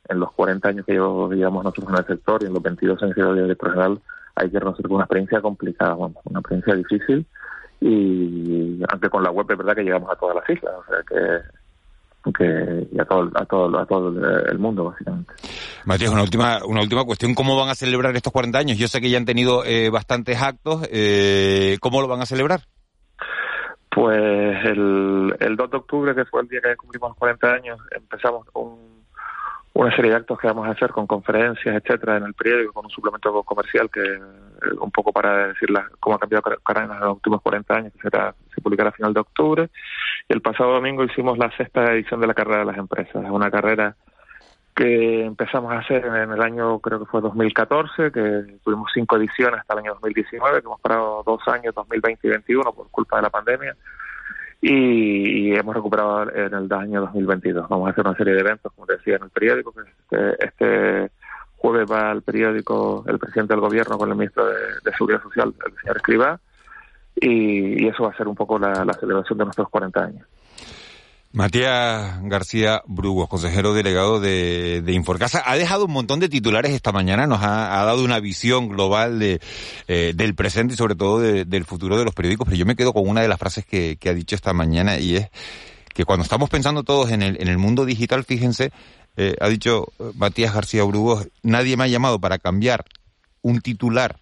[0.08, 3.14] en los 40 años que llevamos nosotros en el sector y en los 22 años
[3.14, 4.00] que llevo de regional,
[4.34, 7.26] hay que reconocer una experiencia complicada, bueno, una experiencia difícil,
[7.86, 11.02] y aunque con la web es verdad que llegamos a todas las islas, o sea
[11.06, 15.34] que que y a todo a todo a todo el mundo básicamente.
[15.84, 18.78] Matías, una última una última cuestión, ¿cómo van a celebrar estos 40 años?
[18.78, 22.60] Yo sé que ya han tenido eh, bastantes actos, eh, ¿cómo lo van a celebrar?
[23.90, 27.78] Pues el, el 2 de octubre, que fue el día que cumplimos los 40 años,
[27.94, 28.93] empezamos un
[29.74, 32.84] una serie de actos que vamos a hacer con conferencias, etcétera, en el periódico, con
[32.84, 34.20] un suplemento comercial que eh,
[34.80, 38.34] un poco para decir cómo ha cambiado Caracas en los últimos 40 años, que será,
[38.54, 39.70] se publicará a final de octubre.
[40.28, 43.24] Y el pasado domingo hicimos la sexta edición de la carrera de las empresas.
[43.24, 43.96] Es una carrera
[44.76, 49.60] que empezamos a hacer en el año, creo que fue 2014, que tuvimos cinco ediciones
[49.60, 53.22] hasta el año 2019, que hemos parado dos años, 2020 y 2021, por culpa de
[53.22, 53.76] la pandemia
[54.66, 57.68] y, hemos recuperado en el año 2022.
[57.68, 61.10] Vamos a hacer una serie de eventos, como decía en el periódico, que este, este
[61.56, 65.74] jueves va al periódico el presidente del gobierno con el ministro de, Seguridad Social, el
[65.80, 66.40] señor Escribá,
[67.16, 70.26] y, eso va a ser un poco la, la celebración de nuestros 40 años.
[71.34, 76.92] Matías García Brugos, consejero delegado de, de, Inforcasa, ha dejado un montón de titulares esta
[76.92, 79.40] mañana, nos ha, dado una visión global de,
[79.88, 82.92] eh, del presente y sobre todo del futuro de los periódicos, pero yo me quedo
[82.92, 85.30] con una de las frases que, ha dicho esta mañana y es
[85.92, 88.70] que cuando estamos pensando todos en el, en el mundo digital, fíjense,
[89.16, 92.84] eh, ha dicho Matías García Brugos, nadie me ha llamado para cambiar
[93.42, 94.20] un titular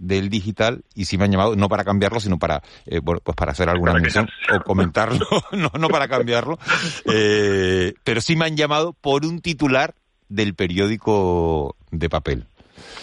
[0.00, 3.52] del digital y si me han llamado no para cambiarlo sino para eh, pues para
[3.52, 5.26] hacer alguna mención o comentarlo.
[5.52, 6.58] No no para cambiarlo.
[7.04, 9.94] Eh, pero sí me han llamado por un titular
[10.28, 12.46] del periódico de papel.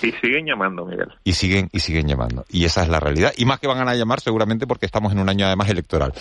[0.02, 1.14] Y siguen llamando Miguel.
[1.24, 2.46] Y siguen y siguen llamando.
[2.50, 3.34] Y esa es la realidad.
[3.38, 6.14] Y más que van a llamar seguramente porque estamos en un año además electoral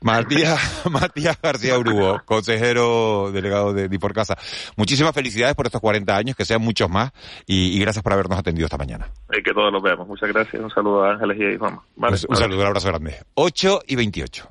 [0.00, 4.36] Matías, Matías García Urugo, consejero delegado de Diporcasa.
[4.76, 7.12] Muchísimas felicidades por estos 40 años, que sean muchos más,
[7.46, 9.08] y, gracias por habernos atendido esta mañana.
[9.32, 10.06] Y que todos los veamos.
[10.06, 10.62] Muchas gracias.
[10.62, 11.78] Un saludo a Ángeles y a Juan.
[11.96, 13.16] un saludo, un abrazo grande.
[13.34, 14.48] 8 y 28.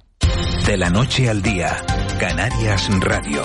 [0.65, 1.77] De la noche al día,
[2.19, 3.43] Canarias Radio.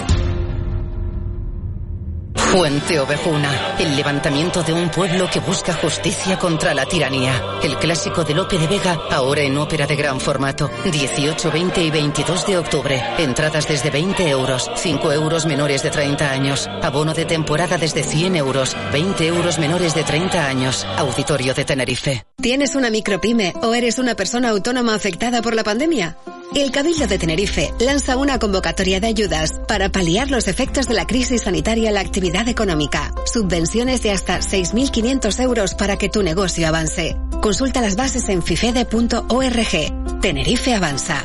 [2.51, 7.41] Fuente Ovejuna, el levantamiento de un pueblo que busca justicia contra la tiranía.
[7.63, 10.69] El clásico de Lope de Vega, ahora en ópera de gran formato.
[10.91, 13.01] 18, 20 y 22 de octubre.
[13.19, 16.69] Entradas desde 20 euros, 5 euros menores de 30 años.
[16.83, 20.85] Abono de temporada desde 100 euros, 20 euros menores de 30 años.
[20.97, 22.25] Auditorio de Tenerife.
[22.43, 26.17] ¿Tienes una micropyme o eres una persona autónoma afectada por la pandemia?
[26.53, 31.07] El Cabildo de Tenerife lanza una convocatoria de ayudas para paliar los efectos de la
[31.07, 33.13] crisis sanitaria a la actividad económica.
[33.27, 37.17] Subvenciones de hasta 6.500 euros para que tu negocio avance.
[37.43, 40.21] Consulta las bases en fifede.org.
[40.21, 41.25] Tenerife avanza.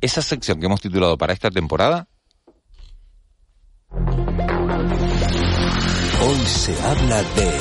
[0.00, 2.08] esa sección que hemos titulado para esta temporada.
[6.22, 7.60] Hoy se habla de...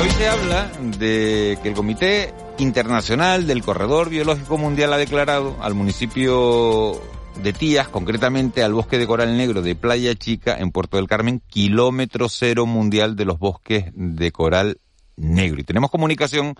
[0.00, 5.74] Hoy se habla de que el Comité Internacional del Corredor Biológico Mundial ha declarado al
[5.74, 6.98] municipio
[7.42, 11.42] de Tías, concretamente al bosque de coral negro de Playa Chica en Puerto del Carmen,
[11.48, 14.78] kilómetro cero mundial de los bosques de coral
[15.20, 15.60] negro.
[15.60, 16.54] Y tenemos comunicación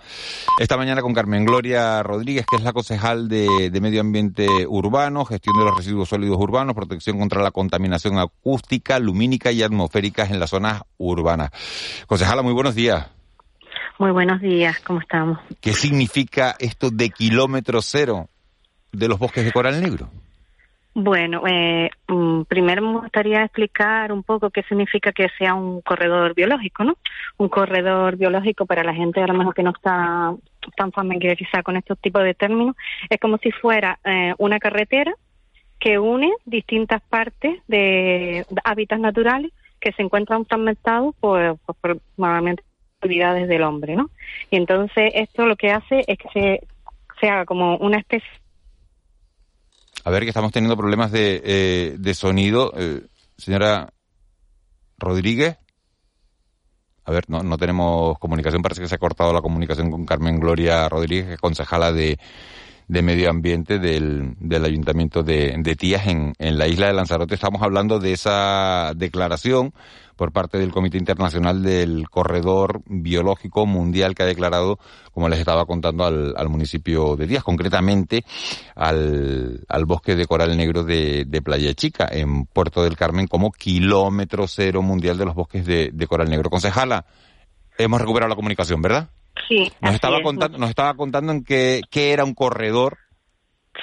[0.58, 5.58] esta mañana con Carmen Gloria Rodríguez, que es la concejal de, Medio Ambiente Urbano, gestión
[5.58, 10.50] de los residuos sólidos urbanos, protección contra la contaminación acústica, lumínica y atmosférica en las
[10.50, 11.50] zonas urbanas.
[12.06, 13.08] Concejala, muy buenos días.
[13.98, 15.38] Muy buenos días, ¿cómo estamos?
[15.60, 18.28] ¿Qué significa esto de kilómetro cero
[18.92, 20.10] de los bosques de coral negro?
[20.92, 26.34] Bueno, eh, mm, primero me gustaría explicar un poco qué significa que sea un corredor
[26.34, 26.96] biológico, ¿no?
[27.36, 30.34] Un corredor biológico para la gente a lo mejor que no está
[30.76, 32.74] tan familiarizada con estos tipos de términos,
[33.08, 35.14] es como si fuera eh, una carretera
[35.78, 42.64] que une distintas partes de hábitats naturales que se encuentran fragmentados por, por, por normalmente
[42.98, 44.10] actividades del hombre, ¿no?
[44.50, 46.66] Y entonces esto lo que hace es que se,
[47.20, 48.28] se haga como una especie
[50.04, 52.72] a ver, que estamos teniendo problemas de, eh, de sonido.
[52.76, 53.92] Eh, señora
[54.98, 55.56] Rodríguez.
[57.04, 58.62] A ver, no, no tenemos comunicación.
[58.62, 62.18] Parece que se ha cortado la comunicación con Carmen Gloria Rodríguez, concejala de,
[62.90, 67.36] de Medio Ambiente del, del Ayuntamiento de, de Tías en, en la isla de Lanzarote.
[67.36, 69.72] Estamos hablando de esa declaración
[70.16, 74.80] por parte del Comité Internacional del Corredor Biológico Mundial que ha declarado,
[75.12, 78.24] como les estaba contando, al, municipio de Díaz, concretamente
[78.74, 84.82] al, bosque de coral negro de, Playa Chica, en Puerto del Carmen, como kilómetro cero
[84.82, 86.50] mundial de los bosques de, coral negro.
[86.50, 87.06] Concejala,
[87.78, 89.10] hemos recuperado la comunicación, ¿verdad?
[89.48, 89.72] Sí.
[89.80, 92.98] Nos estaba, contando, nos estaba contando en qué, qué era un corredor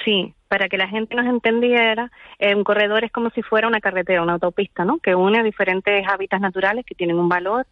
[0.04, 3.80] Sí, para que la gente nos entendiera, eh, un corredor es como si fuera una
[3.80, 4.98] carretera, una autopista, ¿no?
[4.98, 7.66] Que une diferentes hábitats naturales que tienen un valor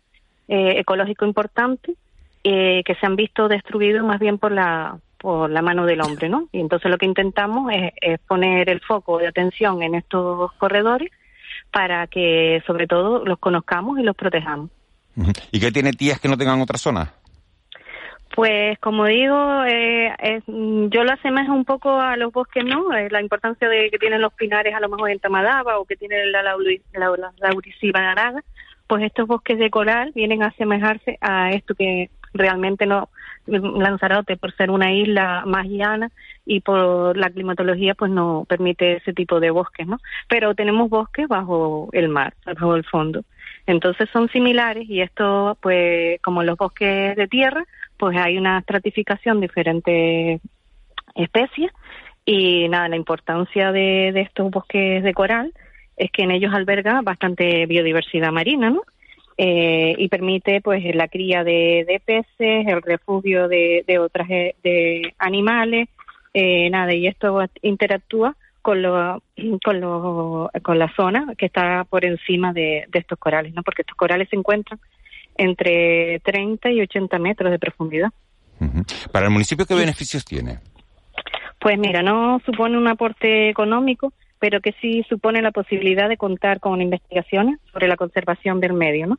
[0.48, 1.94] eh, ecológico importante,
[2.42, 6.28] eh, que se han visto destruidos más bien por la por la mano del hombre,
[6.28, 6.48] ¿no?
[6.52, 11.10] Y entonces lo que intentamos es, poner el foco de atención en estos corredores
[11.72, 14.70] para que sobre todo los conozcamos y los protejamos.
[15.50, 17.14] ¿Y qué tiene tías que no tengan otra zona?
[18.36, 22.92] Pues como digo, eh, yo lo asemejo un poco a los bosques, ¿no?
[22.92, 25.96] Eh, la importancia de que tienen los pinares a lo mejor en Tamadaba o que
[25.96, 28.44] tienen la, lauriciba naranja,
[28.86, 33.08] pues estos bosques de coral vienen a asemejarse a esto que realmente no
[33.46, 36.10] Lanzarote por ser una isla más llana
[36.44, 39.98] y por la climatología pues no permite ese tipo de bosques, ¿no?
[40.28, 43.22] Pero tenemos bosques bajo el mar, bajo el fondo.
[43.66, 47.64] Entonces son similares y esto pues como los bosques de tierra
[47.98, 50.40] pues hay una estratificación de diferentes
[51.14, 51.72] especies
[52.24, 55.52] y nada, la importancia de, estos bosques de coral
[55.96, 58.82] es que en ellos alberga bastante biodiversidad marina, ¿no?
[59.38, 65.14] Eh, y permite pues la cría de, peces, el refugio de, de otras eh, de
[65.18, 65.88] animales,
[66.34, 68.34] eh, nada, y esto interactúa
[68.66, 69.22] con lo,
[69.64, 73.62] con lo, con la zona que está por encima de, de estos corales, ¿no?
[73.62, 74.80] Porque estos corales se encuentran
[75.36, 78.10] entre 30 y 80 metros de profundidad.
[79.12, 80.58] ¿Para el municipio qué beneficios tiene?
[81.60, 86.60] Pues mira, no supone un aporte económico, pero que sí supone la posibilidad de contar
[86.60, 89.18] con investigaciones sobre la conservación del medio, ¿no?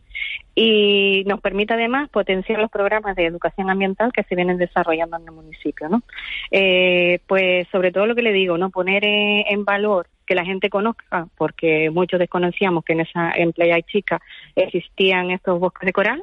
[0.56, 5.23] Y nos permite además potenciar los programas de educación ambiental que se vienen desarrollando en
[5.23, 6.01] el municipio, ¿no?
[6.51, 8.69] Eh, pues sobre todo lo que le digo, ¿no?
[8.69, 13.82] Poner en valor que la gente conozca, porque muchos desconocíamos que en esa en Playa
[13.82, 14.21] Chica
[14.56, 16.21] existían estos bosques de coral,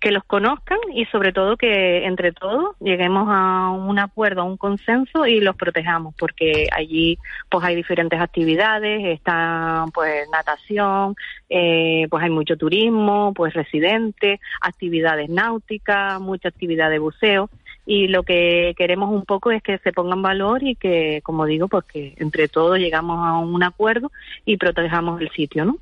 [0.00, 4.56] que los conozcan y sobre todo que entre todos lleguemos a un acuerdo, a un
[4.56, 7.18] consenso y los protejamos, porque allí
[7.48, 11.14] pues hay diferentes actividades, está pues natación,
[11.48, 17.48] eh, pues hay mucho turismo, pues residentes, actividades náuticas, mucha actividad de buceo
[17.84, 21.46] y lo que queremos un poco es que se ponga en valor y que, como
[21.46, 24.10] digo, pues que entre todos llegamos a un acuerdo
[24.44, 25.78] y protejamos el sitio, ¿no?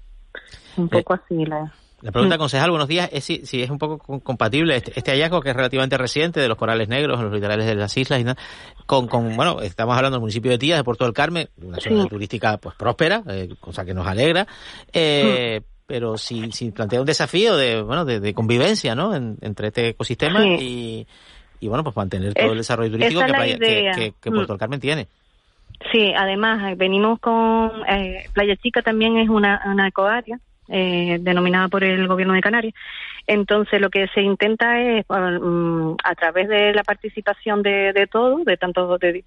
[0.77, 1.73] Un eh, poco así la...
[2.03, 2.39] La pregunta, mm.
[2.39, 5.57] concejal, buenos días, es si, si es un poco compatible este, este, hallazgo que es
[5.57, 8.41] relativamente reciente de los corales negros en los litorales de las islas y nada,
[8.87, 12.07] con, con, bueno, estamos hablando del municipio de Tías, de Puerto del Carmen, una zona
[12.07, 14.47] turística pues próspera, eh, cosa que nos alegra,
[14.93, 15.65] eh, mm.
[15.87, 19.15] pero si, si plantea un desafío de, bueno, de, convivencia, ¿no?
[19.15, 21.07] entre este ecosistema y,
[21.61, 25.07] y, bueno, pues mantener todo el desarrollo turístico que, que, Puerto del Carmen tiene.
[25.93, 30.39] Sí, además venimos con eh, Playa Chica también es una, una ecoárea
[30.71, 32.75] eh, denominada por el Gobierno de Canarias.
[33.27, 38.45] Entonces, lo que se intenta es, mm, a través de la participación de, de todos,
[38.45, 39.23] de tanto de,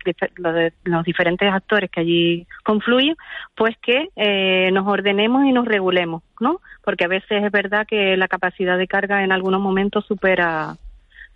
[0.83, 3.15] los diferentes actores que allí confluyen,
[3.55, 6.61] pues que eh, nos ordenemos y nos regulemos, ¿no?
[6.83, 10.75] Porque a veces es verdad que la capacidad de carga en algunos momentos supera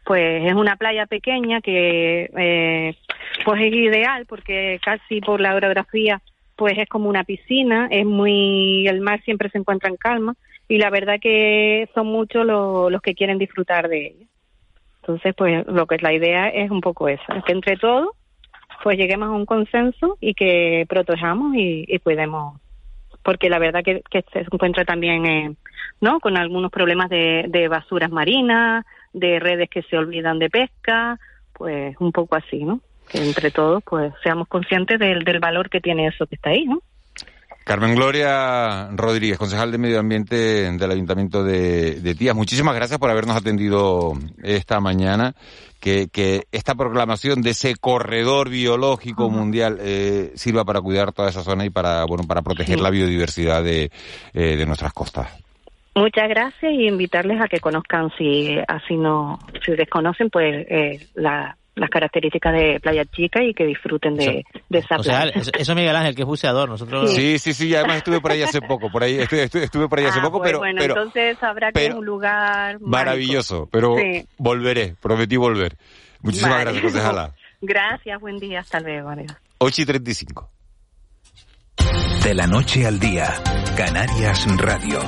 [0.03, 2.95] pues es una playa pequeña que eh,
[3.43, 6.21] pues es ideal porque casi por la orografía
[6.57, 10.35] pues es como una piscina, es muy, el mar siempre se encuentra en calma
[10.67, 14.25] y la verdad que son muchos los que quieren disfrutar de ella.
[15.01, 18.09] Entonces, pues lo que es la idea es un poco eso, que entre todos
[18.83, 22.59] pues lleguemos a un consenso y que protejamos y, y cuidemos,
[23.23, 24.03] porque la verdad que,
[24.33, 25.55] se encuentra también, eh,
[26.01, 26.19] ¿no?
[26.19, 31.19] Con algunos problemas de, de basuras marinas, de redes que se olvidan de pesca,
[31.53, 32.81] pues un poco así, ¿no?
[33.07, 36.65] Que entre todos pues seamos conscientes del, del valor que tiene eso que está ahí,
[36.65, 36.79] ¿no?
[37.63, 42.33] Carmen Gloria Rodríguez, concejal de Medio Ambiente del Ayuntamiento de, de Tías.
[42.33, 45.35] Muchísimas gracias por habernos atendido esta mañana.
[45.79, 51.43] Que, que esta proclamación de ese corredor biológico mundial eh, sirva para cuidar toda esa
[51.43, 53.91] zona y para bueno para proteger la biodiversidad de,
[54.33, 55.27] eh, de nuestras costas.
[55.93, 61.55] Muchas gracias y invitarles a que conozcan, si así no, si desconocen, pues eh, la
[61.77, 65.31] las características de Playa Chica y que disfruten de, esa playa.
[65.57, 67.13] eso, Miguel Ángel, que es buceador, nosotros...
[67.13, 70.05] Sí, sí, sí, además estuve por ahí hace poco, por ahí estuve, estuve, por ahí
[70.05, 70.59] hace ah, poco, pues pero...
[70.59, 72.79] Bueno, entonces habrá que es un lugar...
[72.81, 73.95] Maravilloso, pero
[74.37, 75.77] volveré, prometí volver.
[76.21, 77.33] Muchísimas gracias, concejala.
[77.61, 79.11] Gracias, buen día, hasta luego.
[79.57, 80.51] 8 y 35.
[82.23, 83.33] De la noche al día,
[83.75, 84.99] Canarias Radio.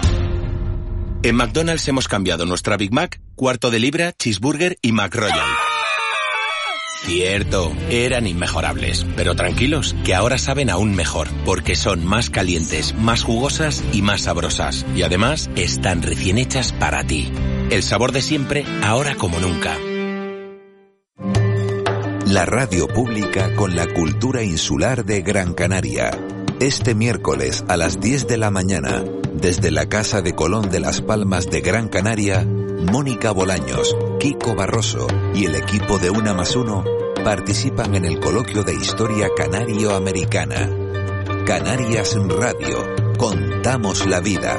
[1.21, 5.68] En McDonald's hemos cambiado nuestra Big Mac, cuarto de libra, cheeseburger y McRoyal
[7.03, 13.23] Cierto, eran inmejorables, pero tranquilos, que ahora saben aún mejor, porque son más calientes, más
[13.23, 17.31] jugosas y más sabrosas, y además están recién hechas para ti.
[17.71, 19.77] El sabor de siempre, ahora como nunca.
[22.25, 26.11] La radio pública con la cultura insular de Gran Canaria.
[26.59, 29.03] Este miércoles a las 10 de la mañana,
[29.39, 35.07] desde la Casa de Colón de las Palmas de Gran Canaria, Mónica Bolaños, Kiko Barroso
[35.33, 36.83] y el equipo de Una más Uno
[37.23, 40.69] participan en el coloquio de historia canario-americana.
[41.45, 43.15] Canarias Radio.
[43.17, 44.57] Contamos la vida.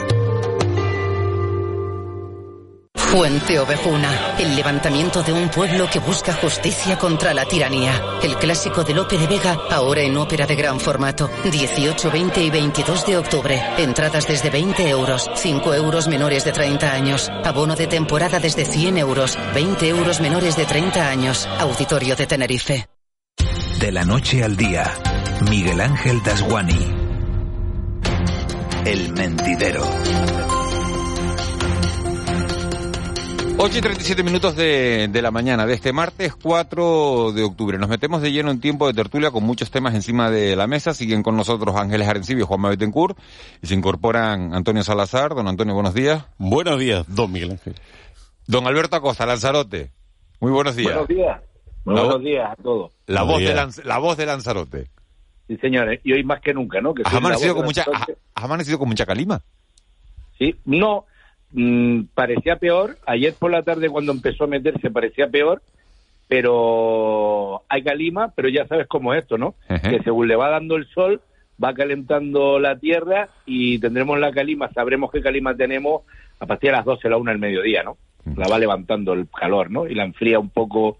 [3.10, 8.00] Fuente Ovejuna, el levantamiento de un pueblo que busca justicia contra la tiranía.
[8.22, 11.28] El clásico de Lope de Vega, ahora en ópera de gran formato.
[11.50, 13.60] 18, 20 y 22 de octubre.
[13.78, 17.28] Entradas desde 20 euros, 5 euros menores de 30 años.
[17.44, 21.48] Abono de temporada desde 100 euros, 20 euros menores de 30 años.
[21.58, 22.86] Auditorio de Tenerife.
[23.80, 24.88] De la noche al día,
[25.50, 26.94] Miguel Ángel Dasguani.
[28.84, 29.84] El mentidero.
[33.62, 37.76] 8 y 37 minutos de, de, la mañana de este martes 4 de octubre.
[37.76, 40.94] Nos metemos de lleno en tiempo de tertulia con muchos temas encima de la mesa.
[40.94, 43.18] Siguen con nosotros Ángeles Arencibio y Juan Betancourt.
[43.60, 45.34] Y se incorporan Antonio Salazar.
[45.34, 46.24] Don Antonio, buenos días.
[46.38, 47.74] Buenos días, don Miguel Ángel.
[48.46, 49.90] Don Alberto Acosta, Lanzarote.
[50.40, 50.94] Muy buenos días.
[50.94, 51.42] Buenos días.
[51.84, 52.94] buenos días a todos.
[53.08, 54.86] La, voz de, la voz de Lanzarote.
[55.48, 56.00] Sí, señores.
[56.02, 56.94] Y hoy más que nunca, ¿no?
[56.94, 57.84] Que ¿Has, amanecido con mucha,
[58.34, 59.42] ¿Has amanecido con mucha calima?
[60.38, 61.04] Sí, no
[61.52, 62.98] Mm, parecía peor.
[63.06, 65.62] Ayer por la tarde cuando empezó a meterse parecía peor,
[66.28, 69.54] pero hay calima, pero ya sabes cómo es esto, ¿no?
[69.68, 71.20] Que según le va dando el sol,
[71.62, 76.02] va calentando la tierra y tendremos la calima, sabremos qué calima tenemos
[76.38, 77.96] a partir de las 12, la 1 del mediodía, ¿no?
[78.36, 79.86] La va levantando el calor, ¿no?
[79.86, 80.98] Y la enfría un poco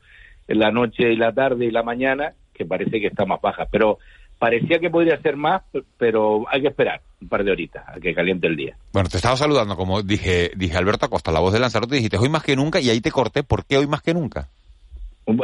[0.48, 3.66] en la noche y la tarde y la mañana, que parece que está más baja.
[3.70, 3.98] Pero
[4.40, 5.60] Parecía que podría ser más,
[5.98, 8.74] pero hay que esperar un par de horitas a que caliente el día.
[8.90, 12.30] Bueno, te estaba saludando, como dije, dije Alberto Acosta, la voz de Lanzarote, dijiste hoy
[12.30, 13.42] más que nunca y ahí te corté.
[13.42, 14.48] ¿Por qué hoy más que nunca?
[15.26, 15.36] Hoy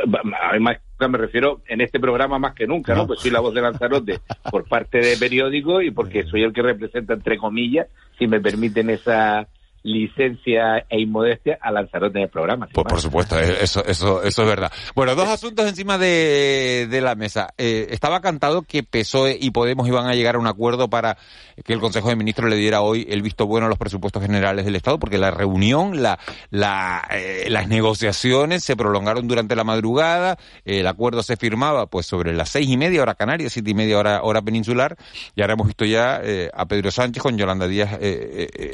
[0.61, 3.07] más me refiero en este programa más que nunca, ¿no?
[3.07, 4.21] Pues soy la voz de Lanzarote
[4.51, 7.89] por parte de periódico y porque soy el que representa, entre comillas,
[8.19, 9.47] si me permiten esa
[9.87, 12.69] licencia e inmodestia a Lanzarote en el programa.
[12.73, 14.71] Pues por supuesto, eh, eso, eso, eso es verdad.
[14.95, 17.55] Bueno, dos asuntos encima de, de la mesa.
[17.57, 21.17] Eh, estaba cantado que PSOE y Podemos iban a llegar a un acuerdo para
[21.65, 24.65] que el Consejo de Ministros le diera hoy el visto bueno a los presupuestos generales
[24.65, 26.19] del Estado, porque la reunión, la,
[26.51, 32.35] la, eh, las negociaciones se prolongaron durante la madrugada, el acuerdo se firmaba pues sobre
[32.35, 34.97] las seis y media hora Canarias, siete y media hora, hora peninsular,
[35.35, 36.21] y ahora hemos visto ya
[36.53, 37.99] a Pedro Sánchez con Yolanda Díaz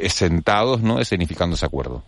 [0.08, 1.01] sentados, ¿no?
[1.02, 2.02] Escenificando ese acuerdo.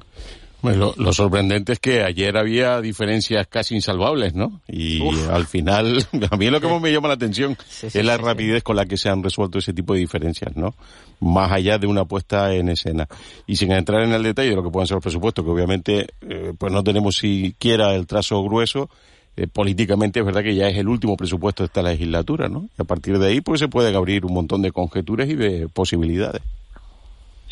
[0.65, 4.63] Bueno, lo, sorprendente es que ayer había diferencias casi insalvables, ¿no?
[4.67, 4.99] Y
[5.31, 8.75] al final, a mí lo que más me llama la atención es la rapidez con
[8.75, 10.75] la que se han resuelto ese tipo de diferencias, ¿no?
[11.21, 13.07] Más allá de una puesta en escena.
[13.47, 16.07] Y sin entrar en el detalle de lo que pueden ser los presupuestos, que obviamente
[16.23, 18.89] eh, pues no tenemos siquiera el trazo grueso,
[19.37, 22.71] eh, políticamente es verdad que ya es el último presupuesto de esta legislatura, ¿no?
[22.79, 25.69] Y a partir de ahí pues se pueden abrir un montón de conjeturas y de
[25.69, 26.41] posibilidades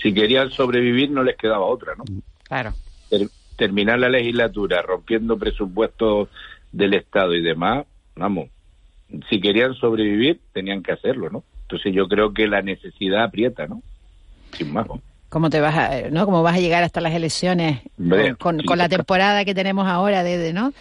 [0.02, 2.04] si querían sobrevivir no les quedaba otra, ¿no?
[2.48, 2.74] Claro.
[3.56, 6.28] terminar la legislatura rompiendo presupuestos
[6.72, 7.86] del Estado y demás,
[8.16, 8.48] vamos,
[9.30, 11.44] si querían sobrevivir tenían que hacerlo, ¿no?
[11.62, 13.82] Entonces yo creo que la necesidad aprieta, ¿no?
[14.52, 14.86] Sin más.
[15.32, 16.26] ¿Cómo te vas a, no?
[16.26, 17.80] ¿Cómo vas a llegar hasta las elecciones
[18.38, 20.74] con, con, la temporada que tenemos ahora de, ¿no?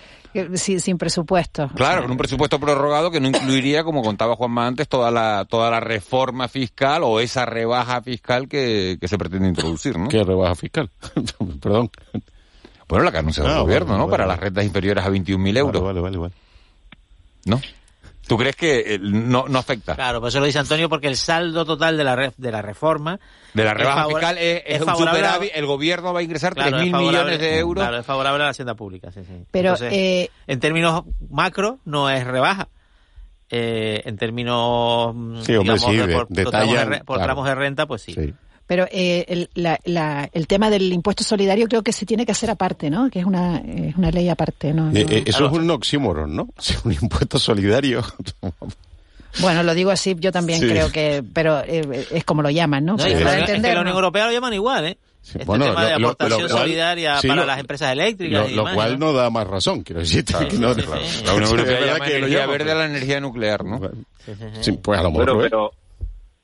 [0.56, 1.70] sin, sin presupuesto.
[1.74, 5.72] Claro, con un presupuesto prorrogado que no incluiría, como contaba Juanma antes, toda la, toda
[5.72, 10.10] la reforma fiscal o esa rebaja fiscal que, que se pretende introducir, ¿no?
[10.10, 10.90] ¿Qué rebaja fiscal?
[11.62, 11.90] Perdón.
[12.90, 14.10] Bueno, la que anuncia el ah, gobierno, ¿no?
[14.10, 15.82] Para las rentas inferiores a 21.000 euros.
[15.82, 16.34] Vale, vale, vale.
[17.46, 17.62] ¿No?
[18.28, 19.96] ¿Tú crees que eh, no, no afecta?
[19.96, 23.20] Claro, pues eso lo dice Antonio porque el saldo total de la, de la reforma...
[23.54, 27.40] De la rebaja fiscal es, un superávit, el gobierno va a ingresar claro, 3.000 millones
[27.40, 27.84] de euros.
[27.84, 29.46] Claro, es favorable a la hacienda pública, sí, sí.
[29.52, 32.70] Pero, eh, en términos macro, no es rebaja.
[33.50, 35.14] Eh, en términos,
[35.46, 38.14] sí, hombre, digamos, sí, de, por, de, de por tramos de renta, pues sí.
[38.14, 38.34] sí.
[38.72, 42.32] Pero eh, el, la, la, el, tema del impuesto solidario creo que se tiene que
[42.32, 43.10] hacer aparte, ¿no?
[43.10, 44.92] Que es una, es una ley aparte, ¿no?
[44.92, 46.48] Eh, eh, eso es un oxímoron, ¿no?
[46.86, 48.02] un impuesto solidario.
[49.42, 50.70] Bueno, lo digo así, yo también sí.
[50.70, 52.94] creo que, pero eh, es como lo llaman, ¿no?
[52.94, 54.98] no para es entender, que la Unión Europea lo llaman igual, ¿eh?
[55.22, 58.52] Sí, este bueno, tema de lo, aportación lo, lo, solidaria sí, para las empresas eléctricas.
[58.54, 60.24] Lo, y cual no da más razón, quiero decir.
[60.24, 61.02] Claro, que no, claro.
[61.26, 63.82] La Unión Europea llama que energía verde a la energía nuclear, ¿no?
[64.62, 65.26] Sí, pues a lo mejor.
[65.26, 65.72] Pero, pero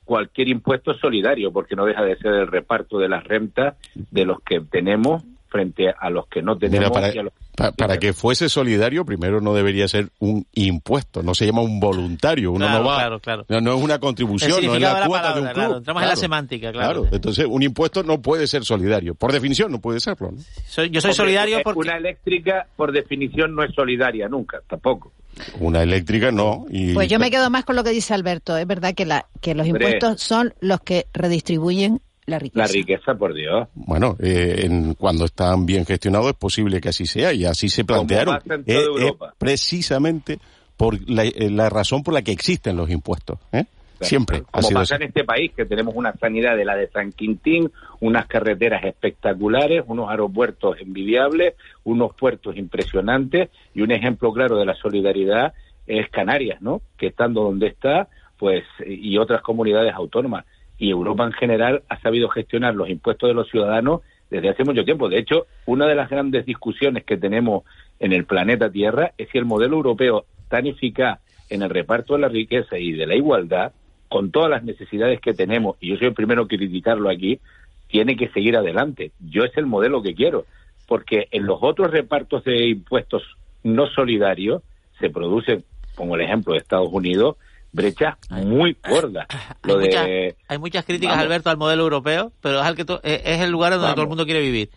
[0.08, 4.24] cualquier impuesto es solidario, porque no deja de ser el reparto de las rentas de
[4.24, 6.88] los que tenemos frente a los que no tenemos.
[6.88, 10.46] Mira, para, y a los para, para, que fuese solidario, primero no debería ser un
[10.54, 13.44] impuesto, no se llama un voluntario, uno claro, no va, claro, claro.
[13.50, 15.54] No, no, es una contribución, no es la, la cuota palabra, de un club.
[15.54, 17.02] Claro, entramos en la semántica, claro.
[17.02, 20.30] Claro, entonces un impuesto no puede ser solidario, por definición no puede serlo.
[20.32, 20.38] ¿no?
[20.66, 21.80] Soy, yo soy solidario porque...
[21.80, 25.12] Una eléctrica, por definición, no es solidaria nunca, tampoco.
[25.60, 26.66] Una eléctrica no.
[26.70, 26.94] Y...
[26.94, 28.56] Pues yo me quedo más con lo que dice Alberto.
[28.56, 32.66] Es verdad que, la, que los impuestos son los que redistribuyen la riqueza.
[32.66, 33.68] La riqueza, por Dios.
[33.74, 37.84] Bueno, eh, en, cuando están bien gestionados es posible que así sea y así se
[37.84, 38.38] plantearon.
[38.66, 40.38] Eh, eh, precisamente
[40.76, 43.38] por la, eh, la, razón por la que existen los impuestos.
[43.52, 43.64] ¿eh?
[44.00, 44.42] Siempre.
[44.42, 45.02] Como pasa así.
[45.02, 47.70] en este país, que tenemos una sanidad de la de San Quintín,
[48.00, 54.74] unas carreteras espectaculares, unos aeropuertos envidiables, unos puertos impresionantes y un ejemplo claro de la
[54.74, 55.52] solidaridad
[55.86, 56.82] es Canarias, ¿no?
[56.96, 60.44] Que estando donde está, pues, y otras comunidades autónomas.
[60.78, 64.84] Y Europa en general ha sabido gestionar los impuestos de los ciudadanos desde hace mucho
[64.84, 65.08] tiempo.
[65.08, 67.64] De hecho, una de las grandes discusiones que tenemos
[67.98, 71.20] en el planeta Tierra es si el modelo europeo tan eficaz
[71.50, 73.72] en el reparto de la riqueza y de la igualdad
[74.08, 77.40] con todas las necesidades que tenemos, y yo soy el primero que criticarlo aquí,
[77.88, 79.12] tiene que seguir adelante.
[79.18, 80.44] Yo es el modelo que quiero,
[80.86, 83.22] porque en los otros repartos de impuestos
[83.62, 84.62] no solidarios
[85.00, 85.64] se producen,
[85.94, 87.36] como el ejemplo de Estados Unidos,
[87.72, 89.26] brechas muy gordas.
[89.30, 91.24] Hay, Lo muchas, de, hay muchas críticas, vamos.
[91.24, 93.94] Alberto, al modelo europeo, pero es el, que to, es el lugar donde vamos.
[93.96, 94.70] todo el mundo quiere vivir.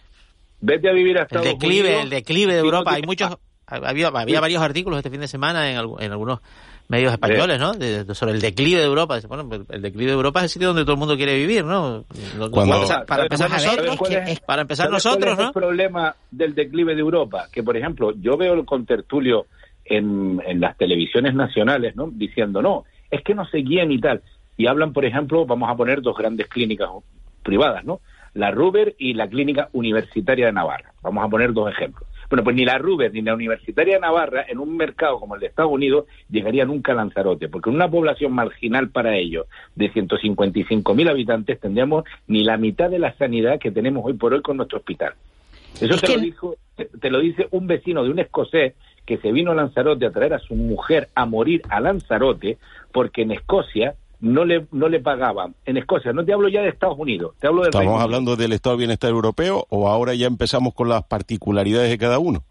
[0.60, 2.04] Vete a vivir a Estados el declive, Unidos.
[2.04, 2.94] El declive de Europa.
[2.94, 6.40] Hay muchos, había, había varios artículos este fin de semana en, en algunos
[6.92, 7.72] medios españoles, ¿no?
[7.72, 9.18] De, de, sobre el declive de Europa.
[9.28, 12.04] Bueno, el declive de Europa es el sitio donde todo el mundo quiere vivir, ¿no?
[12.52, 12.86] Cuando...
[12.86, 15.48] Para, para empezar nosotros, es, para empezar nosotros, ¿no?
[15.48, 19.46] El problema del declive de Europa, que por ejemplo, yo veo el contertulio
[19.86, 22.10] en, en las televisiones nacionales, ¿no?
[22.12, 24.22] Diciendo, no, es que no se guían y tal.
[24.58, 26.90] Y hablan, por ejemplo, vamos a poner dos grandes clínicas
[27.42, 28.02] privadas, ¿no?
[28.34, 30.94] La Ruber y la Clínica Universitaria de Navarra.
[31.02, 32.08] Vamos a poner dos ejemplos.
[32.32, 35.42] Bueno, pues ni la Ruber ni la Universitaria de Navarra, en un mercado como el
[35.42, 39.92] de Estados Unidos, llegaría nunca a Lanzarote, porque en una población marginal para ellos de
[39.92, 44.56] 155.000 habitantes tendríamos ni la mitad de la sanidad que tenemos hoy por hoy con
[44.56, 45.14] nuestro hospital.
[45.82, 46.14] Eso te, que...
[46.14, 48.76] lo dijo, te, te lo dice un vecino de un escocés
[49.06, 52.60] que se vino a Lanzarote a traer a su mujer a morir a Lanzarote,
[52.94, 55.56] porque en Escocia no le, no le pagaban.
[55.66, 58.36] En Escocia, no te hablo ya de Estados Unidos, te hablo del ¿Estamos Reino hablando
[58.36, 62.44] del Estado de Bienestar Europeo o ahora ya empezamos con las particularidades de cada uno?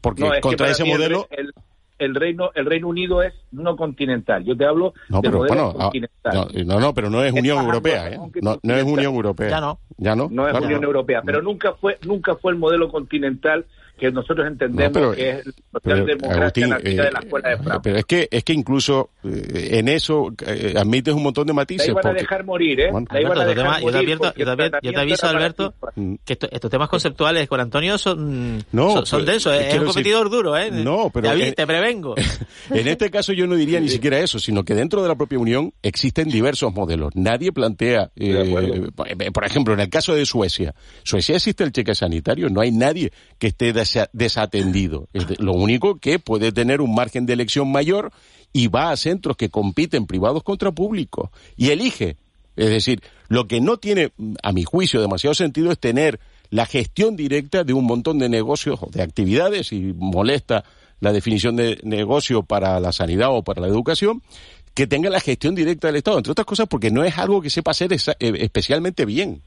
[0.00, 1.26] Porque No, es que contra ese el modelo...
[1.30, 1.52] El,
[1.98, 4.44] el Reino, el Reino Unido es no continental.
[4.44, 6.34] Yo te hablo No, de pero modelo bueno, ah, continental.
[6.34, 8.18] no, no, no, pero no es Es Unión Europea, ¿eh?
[8.42, 8.84] No, no es.
[8.84, 9.48] Unión Europea.
[9.48, 9.78] Ya no.
[9.96, 10.28] Ya no.
[10.30, 10.66] No es Claro.
[10.66, 13.64] Unión Europea, pero nunca fue nunca fue el modelo continental
[13.98, 17.18] que nosotros entendemos No, pero- que es la Pero, socialdemocracia Agustín, nacida eh, de la
[17.20, 17.82] escuela de Frankfurt.
[17.84, 21.88] pero es que es que incluso eh, en eso eh, admites un montón de matices.
[21.88, 22.90] iban a porque- dejar morir, ¿eh?
[22.92, 23.06] Bueno.
[23.10, 25.26] La iban a Alberto, dejar tema- yo te morir advierto, porque yo te yo aviso,
[25.28, 25.94] Alberto, chispas.
[26.24, 29.84] que esto- estos temas conceptuales con Antonio son, No, son, son densos, es, un decir-
[29.86, 30.70] competidor duro, ¿eh?
[30.70, 32.14] No, pero Ya vi, en- te prevengo.
[32.70, 35.38] En este caso yo no diría ni siquiera eso, sino que dentro de la propia
[35.38, 37.14] Unión existen diversos modelos.
[37.14, 38.90] Nadie plantea, eh,
[39.20, 42.72] eh, por ejemplo, en el caso de Suecia, Suecia existe el cheque sanitario, no hay
[42.72, 45.08] nadie que esté desa- desatendido.
[45.12, 48.12] Es lo único que puede tener un margen de elección mayor
[48.52, 52.16] y va a centros que compiten privados contra públicos y elige.
[52.56, 54.12] Es decir, lo que no tiene,
[54.42, 56.18] a mi juicio, demasiado sentido es tener
[56.50, 60.64] la gestión directa de un montón de negocios o de actividades y molesta
[61.00, 64.22] la definición de negocio para la sanidad o para la educación,
[64.74, 67.50] que tenga la gestión directa del Estado, entre otras cosas porque no es algo que
[67.50, 69.42] sepa hacer eh, especialmente bien.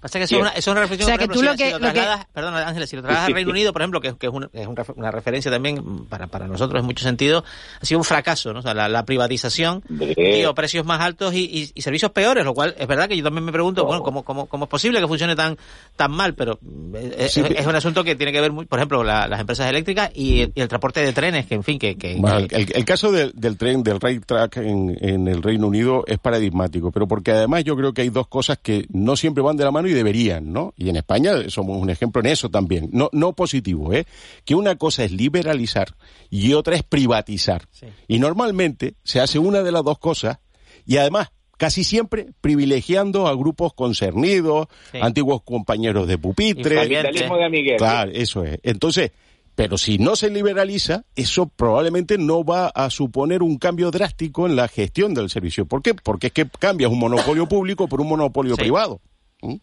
[0.00, 1.06] Pasa que eso es una, eso es una reflexión.
[1.06, 2.88] O sea, que ejemplo, tú si, lo si que- lo lo que- trasladas, perdona Ángeles,
[2.90, 5.50] si lo trasladas al Reino Unido, por ejemplo, que, que es, una, es una referencia
[5.50, 7.44] también para, para nosotros en mucho sentido,
[7.80, 8.60] ha sido un fracaso, ¿no?
[8.60, 12.54] O sea, la, la privatización dio precios más altos y, y- y servicios peores, lo
[12.54, 15.08] cual es verdad que yo también me pregunto, bueno, ¿cómo, cómo, cómo es posible que
[15.08, 15.56] funcione tan,
[15.96, 16.34] tan mal?
[16.34, 16.58] Pero
[16.94, 19.40] eh, es, Sí, es un asunto que tiene que ver, muy, por ejemplo, la- las
[19.40, 21.96] empresas eléctricas y, el- y el transporte de trenes, que en fin, que...
[21.96, 25.42] que- Bueno, que- el, el caso del, del tren, del rail track en, en el
[25.42, 29.16] Reino Unido es paradigmático, pero porque además yo creo que hay dos cosas que no
[29.16, 30.72] siempre van de la mano y deberían, ¿no?
[30.76, 32.88] Y en España somos un ejemplo en eso también.
[32.92, 34.04] No, no positivo, ¿eh?
[34.44, 35.94] Que una cosa es liberalizar
[36.30, 37.68] y otra es privatizar.
[38.06, 40.38] Y normalmente se hace una de las dos cosas
[40.86, 44.98] y además casi siempre privilegiando a grupos concernidos, Sí.
[45.02, 46.76] antiguos compañeros de pupitre.
[46.76, 47.76] Capitalismo de amiguete.
[47.78, 48.60] Claro, eso es.
[48.62, 49.10] Entonces,
[49.56, 54.54] pero si no se liberaliza, eso probablemente no va a suponer un cambio drástico en
[54.54, 55.66] la gestión del servicio.
[55.66, 55.94] ¿Por qué?
[55.94, 59.00] Porque es que cambias un monopolio público por un monopolio privado.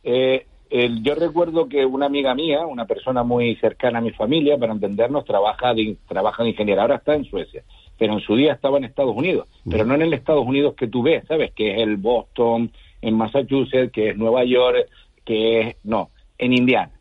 [0.04, 4.58] Eh, el- yo recuerdo que una amiga mía, una persona muy cercana a mi familia,
[4.58, 7.64] para entendernos, trabaja de, trabaja de ingeniera, ahora está en Suecia,
[7.98, 10.88] pero en su día estaba en Estados Unidos, pero no en el Estados Unidos que
[10.88, 11.52] tú ves, ¿sabes?
[11.54, 12.72] Que es el Boston,
[13.02, 14.88] en Massachusetts, que es Nueva York,
[15.24, 15.76] que es...
[15.84, 16.92] No, en Indiana.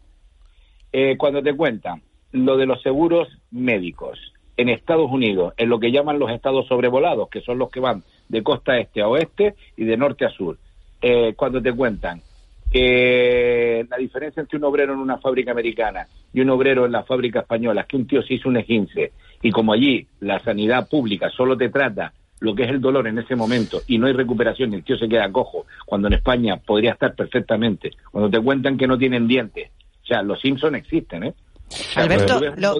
[0.92, 2.02] Eh, cuando te cuentan
[2.32, 4.18] lo de los seguros médicos
[4.56, 8.04] en Estados Unidos, en lo que llaman los estados sobrevolados, que son los que van
[8.28, 10.58] de costa este a oeste y de norte a sur,
[11.02, 12.22] eh, cuando te cuentan
[12.74, 17.04] que la diferencia entre un obrero en una fábrica americana y un obrero en la
[17.04, 19.12] fábrica española es que un tío se hizo un esguince
[19.42, 23.18] y como allí la sanidad pública solo te trata lo que es el dolor en
[23.18, 26.56] ese momento y no hay recuperación y el tío se queda cojo, cuando en España
[26.56, 29.70] podría estar perfectamente, cuando te cuentan que no tienen dientes.
[30.02, 31.34] O sea, los Simpson existen, ¿eh?
[31.96, 32.78] O Alberto, lo,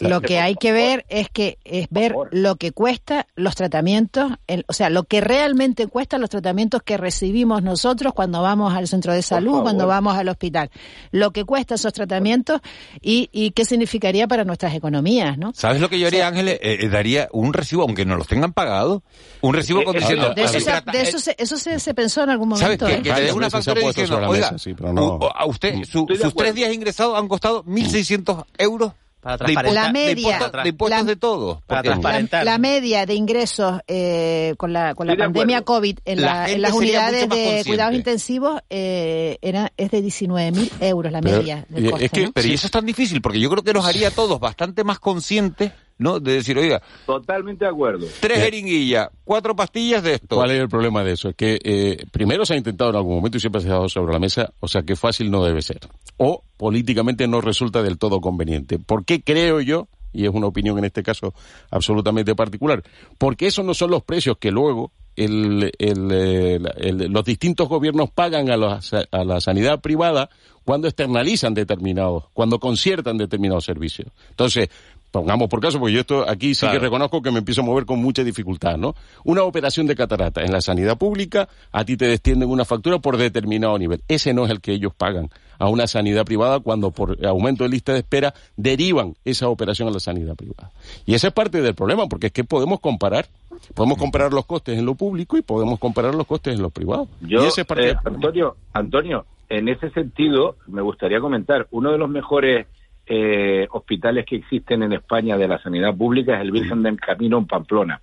[0.00, 4.64] lo que hay que ver es que es ver lo que cuesta los tratamientos, el-
[4.68, 9.12] o sea, lo que realmente cuesta los tratamientos que recibimos nosotros cuando vamos al centro
[9.14, 10.70] de salud, cuando vamos al hospital,
[11.12, 12.60] lo que cuesta esos tratamientos
[13.00, 15.52] y, y qué significaría para nuestras economías, ¿no?
[15.54, 16.58] ¿Sabes lo que yo haría, Ángeles?
[16.62, 19.02] Eh, eh, daría un recibo, aunque no los tengan pagado,
[19.40, 20.34] un recibo con diciendo...
[20.34, 22.80] De eso, "El se, trata- de eso, se, eso se, se pensó en algún ¿Sabes
[22.80, 22.86] momento.
[23.02, 23.10] qué?
[23.10, 23.26] ¿eh?
[23.26, 26.54] Que una factura diciendo, oiga, mesa, sí, pero no- u- a usted, su- sus tres
[26.54, 28.15] días ingresados han costado 1.600
[28.58, 30.32] euros Para de impuestos, La de media.
[30.34, 31.62] impuestos, de, impuestos La- de todo.
[31.66, 32.44] Para Porque- transparentar.
[32.44, 35.62] La, la media de ingresos eh, con la, con la pandemia.
[35.62, 40.00] COVID en, La la- en gente las unidades de cuidados intensivos eh, era, es de
[40.02, 42.04] 19.000 euros la Pero- media del y- coste.
[42.04, 42.32] es que- ¿no?
[42.32, 44.84] Pero y eso es tan difícil, porque yo creo que nos haría a todos bastante
[44.84, 46.20] más conscientes, ¿no?
[46.20, 48.06] De decir, oiga, Totalmente de acuerdo.
[48.20, 48.42] tres Eh.
[48.42, 50.36] jeringuillas, cuatro pastillas de esto.
[50.36, 51.28] ¿Cuál es el problema de eso?
[51.30, 53.88] Es que eh, primero se ha intentado en algún momento y siempre se ha dado
[53.88, 55.80] sobre la mesa, o sea que fácil no debe ser.
[56.18, 58.78] O políticamente no resulta del todo conveniente.
[58.78, 59.88] ¿Por qué creo yo?
[60.12, 61.34] Y es una opinión en este caso
[61.70, 62.82] absolutamente particular.
[63.18, 68.10] Porque esos no son los precios que luego el- el, eh, el- los distintos gobiernos
[68.10, 70.28] pagan a, los- a la sanidad privada
[70.64, 74.08] cuando externalizan determinados, cuando conciertan determinados servicios.
[74.30, 74.68] Entonces,
[75.16, 77.86] pongamos por caso, porque yo esto aquí sí que reconozco que me empiezo a mover
[77.86, 78.94] con mucha dificultad, ¿no?
[79.24, 83.16] Una operación de catarata en la sanidad pública, a ti te descienden una factura por
[83.16, 84.02] determinado nivel.
[84.08, 87.70] Ese no es el que ellos pagan a una sanidad privada cuando por aumento de
[87.70, 90.70] lista de espera derivan esa operación a la sanidad privada.
[91.06, 93.26] Y ese es parte del problema, porque es que podemos comparar,
[93.74, 97.08] podemos comparar los costes en lo público y podemos comparar los costes en lo privado.
[97.22, 98.26] Yo, y ese es parte eh, del problema.
[98.26, 102.66] Antonio, Antonio, en ese sentido, me gustaría comentar, uno de los mejores
[103.06, 107.38] eh, hospitales que existen en España de la sanidad pública es el Virgen del Camino
[107.38, 108.00] en Pamplona.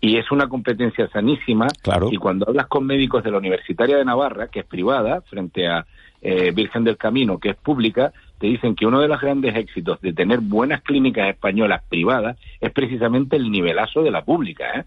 [0.00, 1.66] y es una competencia sanísima.
[1.82, 2.08] Claro.
[2.12, 5.86] Y cuando hablas con médicos de la Universitaria de Navarra, que es privada, frente a
[6.22, 10.00] eh, Virgen del Camino, que es pública, te dicen que uno de los grandes éxitos
[10.00, 14.84] de tener buenas clínicas españolas privadas es precisamente el nivelazo de la pública, ¿eh?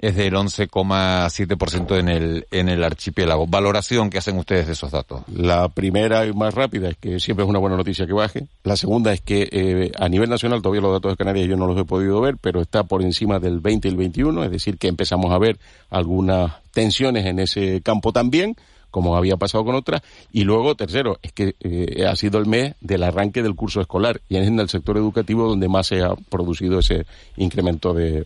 [0.07, 3.47] es del 11,7% en el, en el archipiélago.
[3.47, 5.23] Valoración que hacen ustedes de esos datos.
[5.35, 8.47] La primera y más rápida es que siempre es una buena noticia que baje.
[8.63, 11.67] La segunda es que eh, a nivel nacional todavía los datos de Canarias yo no
[11.67, 14.79] los he podido ver, pero está por encima del 20 y el 21, es decir,
[14.79, 15.59] que empezamos a ver
[15.91, 18.55] algunas tensiones en ese campo también,
[18.97, 20.01] como había pasado con otras.
[20.33, 24.23] Y luego, tercero, es que eh, ha sido el mes del arranque del curso escolar
[24.31, 27.05] y es en el sector educativo donde más se ha producido ese
[27.37, 28.25] incremento de,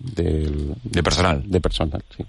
[1.03, 1.43] personal.
[1.45, 2.25] De personal, sí.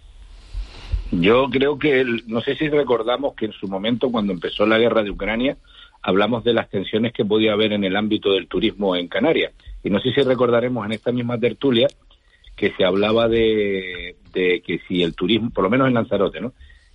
[1.11, 4.79] Yo creo que, el- no sé si recordamos que en su momento, cuando empezó la
[4.79, 5.57] guerra de Ucrania,
[6.01, 9.53] hablamos de las tensiones que podía haber en el ámbito del turismo en Canarias.
[9.83, 11.85] Y no sé si recordaremos en esta misma tertulia
[12.55, 16.53] que se hablaba de, de que si el turismo, por lo menos en Lanzarote, ¿no?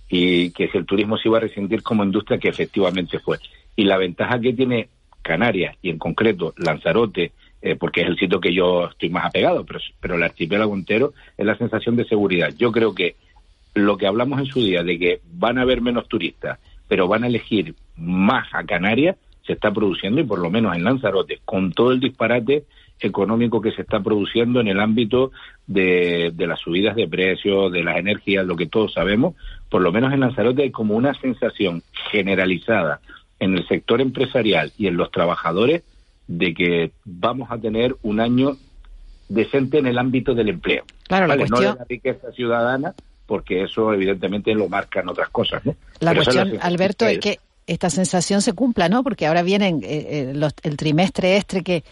[0.09, 3.39] Y que si el turismo se iba a resentir como industria, que efectivamente fue.
[3.75, 4.89] Y la ventaja que tiene
[5.21, 9.65] Canarias y en concreto Lanzarote, eh, porque es el sitio que yo estoy más apegado,
[9.65, 12.53] pero, pero el archipiélago entero, es la sensación de seguridad.
[12.57, 13.15] Yo creo que
[13.73, 17.23] lo que hablamos en su día de que van a haber menos turistas, pero van
[17.23, 21.71] a elegir más a Canarias, se está produciendo y por lo menos en Lanzarote, con
[21.71, 22.65] todo el disparate
[22.99, 25.31] económico que se está produciendo en el ámbito
[25.67, 29.35] de, de las subidas de precios, de las energías, lo que todos sabemos,
[29.69, 32.99] por lo menos en Lanzarote hay como una sensación generalizada
[33.39, 35.83] en el sector empresarial y en los trabajadores
[36.27, 38.57] de que vamos a tener un año
[39.29, 40.83] decente en el ámbito del empleo.
[41.07, 41.43] Claro, la ¿vale?
[41.43, 42.93] No cuestión- de la riqueza ciudadana,
[43.25, 45.65] porque eso evidentemente lo marcan otras cosas.
[45.65, 45.75] ¿no?
[45.99, 49.03] La Pero esa es cuestión, Alberto, es que esta sensación se cumpla, ¿no?
[49.03, 51.83] Porque ahora vienen eh, eh, los- el trimestre este que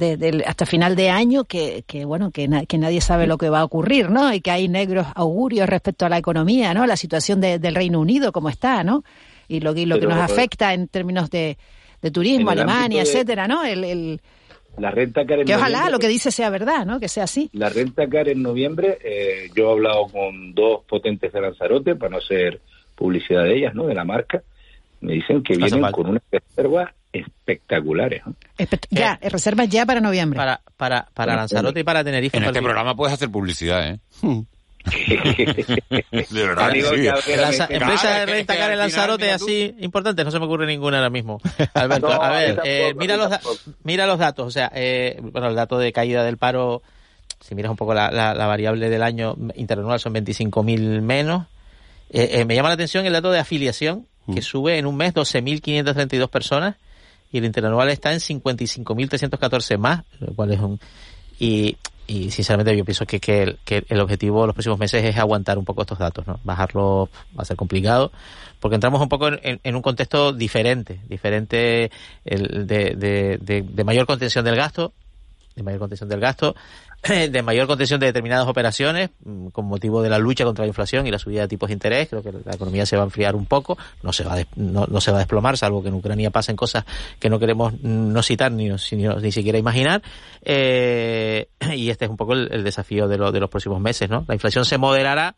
[0.00, 3.38] de- del- hasta final de año que, que bueno que, na- que nadie sabe lo
[3.38, 4.34] que va a ocurrir, ¿no?
[4.34, 6.86] Y que hay negros augurios respecto a la economía, ¿no?
[6.86, 9.04] La situación de- del Reino Unido como está, ¿no?
[9.46, 11.56] Y lo, y lo que nos afecta en términos de,
[12.02, 13.64] de turismo, Alemania, de- etcétera, ¿no?
[13.64, 14.20] El, el-
[14.78, 16.98] La renta cara en que ojalá noviembre- lo que dice sea verdad, ¿no?
[16.98, 17.50] Que sea así.
[17.52, 22.10] La renta cara en noviembre, eh, yo he hablado con dos potentes de Lanzarote, para
[22.10, 22.60] no hacer
[22.94, 23.86] publicidad de ellas, ¿no?
[23.86, 24.42] De la marca.
[25.00, 28.22] Me dicen que No vienen con unas reservas espectaculares.
[28.90, 30.36] Ya, reservas ya para noviembre.
[30.36, 32.36] Para, para, para Lanzarote y para Tenerife.
[32.36, 33.98] En en este programa puedes hacer publicidad, ¿eh?
[35.30, 37.02] de verdad, sí.
[37.02, 40.66] ya, Lanza- Claro, empresa de renta cara en Lanzarote así importante, no se me ocurre
[40.66, 41.40] ninguna ahora mismo.
[41.74, 43.30] Alberto, No, a ver, tampoco, eh, mira, los
[43.84, 46.82] mira los datos, o sea, eh, bueno, el dato de caída del paro,
[47.40, 51.46] si miras un poco la, la- la variable del año interanual son 25.000 menos.
[52.10, 55.12] Eh, eh, me llama la atención el dato de afiliación, que sube en un mes
[55.12, 56.76] 12.532 personas
[57.32, 60.80] y el interanual está en 55.314 más, lo cual es un...
[61.38, 61.76] Y,
[62.06, 63.56] y sinceramente yo pienso que, que,
[63.88, 66.40] el objetivo de los próximos meses es aguantar un poco estos datos, ¿no?
[66.42, 67.08] Bajarlo
[67.38, 68.10] va a ser complicado
[68.60, 71.90] porque entramos un poco en, un contexto diferente, diferente
[72.24, 74.92] el de, de, mayor contención del gasto,
[75.56, 76.54] de mayor contención del gasto,
[77.30, 81.06] de mayor contención de determinadas operaciones mm, con motivo de la lucha contra la inflación
[81.06, 82.08] y la subida de tipos de interés.
[82.08, 85.00] Creo que la economía se va a enfriar un poco, no se va a, no,
[85.00, 86.84] se va a desplomar, salvo que en Ucrania pasen cosas
[87.18, 90.02] que no queremos no citar ni, ni, siquiera imaginar.
[90.42, 94.10] Eh, y este es un poco el, desafío de, de los próximos meses.
[94.10, 94.24] ¿no?
[94.28, 95.36] La inflación se moderará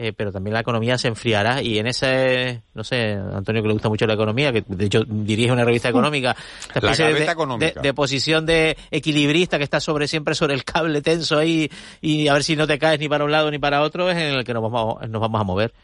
[0.00, 3.74] eh, pero también la economía se enfriará y en ese, no sé, Antonio que le
[3.74, 6.36] gusta mucho la economía, que de hecho dirige una revista económica,
[6.80, 7.80] la de, económica.
[7.80, 11.68] De, posición de equilibrista que está sobre siempre sobre el cable tenso ahí
[12.00, 14.16] y a ver si no te caes ni para un lado ni para otro, es
[14.16, 15.74] en el que nos vamos, nos vamos a mover.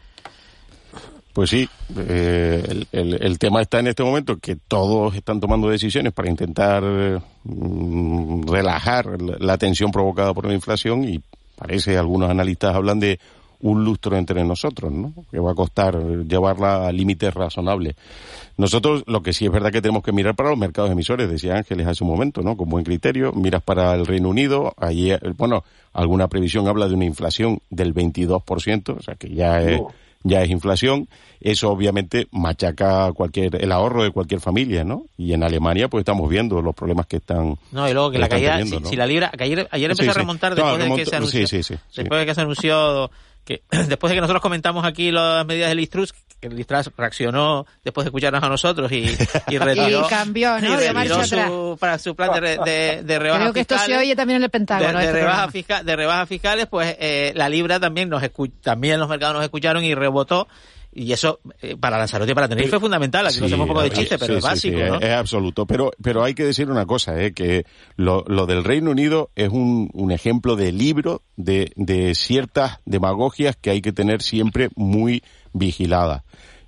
[1.32, 6.30] Pues sí, eh, el, tema está en este momento que todos están tomando decisiones para
[6.30, 6.84] intentar
[7.42, 11.20] mm, relajar la tensión provocada por la inflación y
[11.56, 13.18] parece algunos analistas hablan de
[13.64, 15.14] un lustro entre nosotros, ¿no?
[15.30, 15.98] Que va a costar
[16.28, 17.96] llevarla a límites razonables.
[18.58, 21.56] Nosotros lo que sí es verdad que tenemos que mirar para los mercados emisores, decía
[21.56, 22.58] Ángeles hace un momento, ¿no?
[22.58, 27.06] Con buen criterio, miras para el Reino Unido, allí, bueno, alguna previsión habla de una
[27.06, 29.80] inflación del 22%, o sea que ya es,
[30.24, 31.08] ya es inflación.
[31.40, 35.06] Eso obviamente machaca cualquier, el ahorro de cualquier familia, ¿no?
[35.16, 38.28] Y en Alemania pues estamos viendo los problemas que están No, y luego que la
[38.28, 42.20] caída, si, la libra, ayer, ayer empezó a remontar después de que se anunció, después
[42.20, 43.10] de que se anunció
[43.45, 47.66] que después de que nosotros comentamos aquí las medidas del Listrus, que el Listrus reaccionó
[47.84, 49.16] después de escucharnos a nosotros y,
[49.49, 50.76] y retiró, y cambió, ¿no?
[50.76, 54.16] de marcha su, para su plan de, de, de rebajas Creo que esto se oye
[54.16, 54.99] también en el Pentágono.
[54.99, 58.22] De, rebajas, fiscal, de rebajas fiscales, pues eh, la libra también nos
[58.62, 60.49] también los mercados nos escucharon y rebotó
[60.95, 63.26] y eso eh, para Lanzarote y para Tenerife fue fundamental.
[63.26, 65.01] Aquí nos hacemos un poco de chiste, pero es básico, ¿no?
[65.01, 65.66] Es, absoluto.
[65.66, 67.32] Pero, pero hay que decir una cosa, ¿eh?
[67.32, 67.66] que
[67.97, 73.57] lo, lo del Reino Unido es un, un ejemplo de libro de, de ciertas demagogias
[73.57, 75.22] que hay que tener siempre muy
[75.53, 76.22] vigiladas.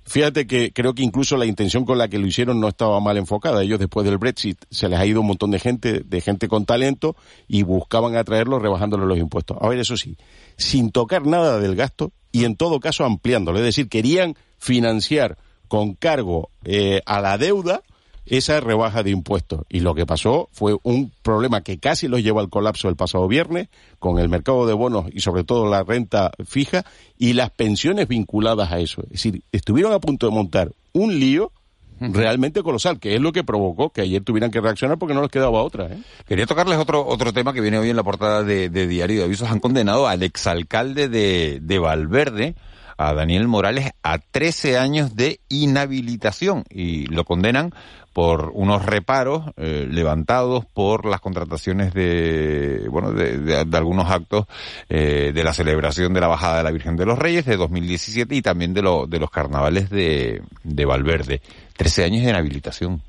[0.07, 3.17] Fíjate que creo que incluso la intención con la que lo hicieron no estaba mal
[3.17, 3.61] enfocada.
[3.61, 6.65] Ellos después del Brexit se les ha ido un montón de gente, de gente con
[6.65, 9.57] talento y buscaban atraerlo rebajándole los impuestos.
[9.59, 10.15] A ver, eso sí,
[10.57, 13.59] sin tocar nada del gasto y en todo caso ampliándolo.
[13.59, 15.37] Es decir, querían financiar
[15.67, 17.83] con cargo eh, a la deuda
[18.25, 19.61] esa rebaja de impuestos.
[19.69, 23.27] Y lo que pasó fue un problema que casi los llevó al colapso el pasado
[23.27, 26.85] viernes, con el mercado de bonos y sobre todo la renta fija
[27.17, 29.01] y las pensiones vinculadas a eso.
[29.03, 31.51] Es decir, estuvieron a punto de montar un lío
[31.99, 35.31] realmente colosal, que es lo que provocó que ayer tuvieran que reaccionar porque no les
[35.31, 35.87] quedaba otra.
[35.87, 35.97] ¿eh?
[36.27, 39.49] Quería tocarles otro otro tema que viene hoy en la portada de, Diario de Avisos.
[39.49, 42.55] Han condenado al exalcalde de, de Valverde,
[42.97, 47.73] a Daniel Morales, a 13 años de inhabilitación y lo condenan
[48.13, 54.47] por unos reparos eh, levantados por las contrataciones de bueno de, de, algunos actos
[54.89, 58.33] eh, de la celebración de la bajada de la Virgen de los Reyes de 2017
[58.33, 61.41] y también de, lo, de los carnavales de, de Valverde.
[61.75, 63.03] Trece años de inhabilitación.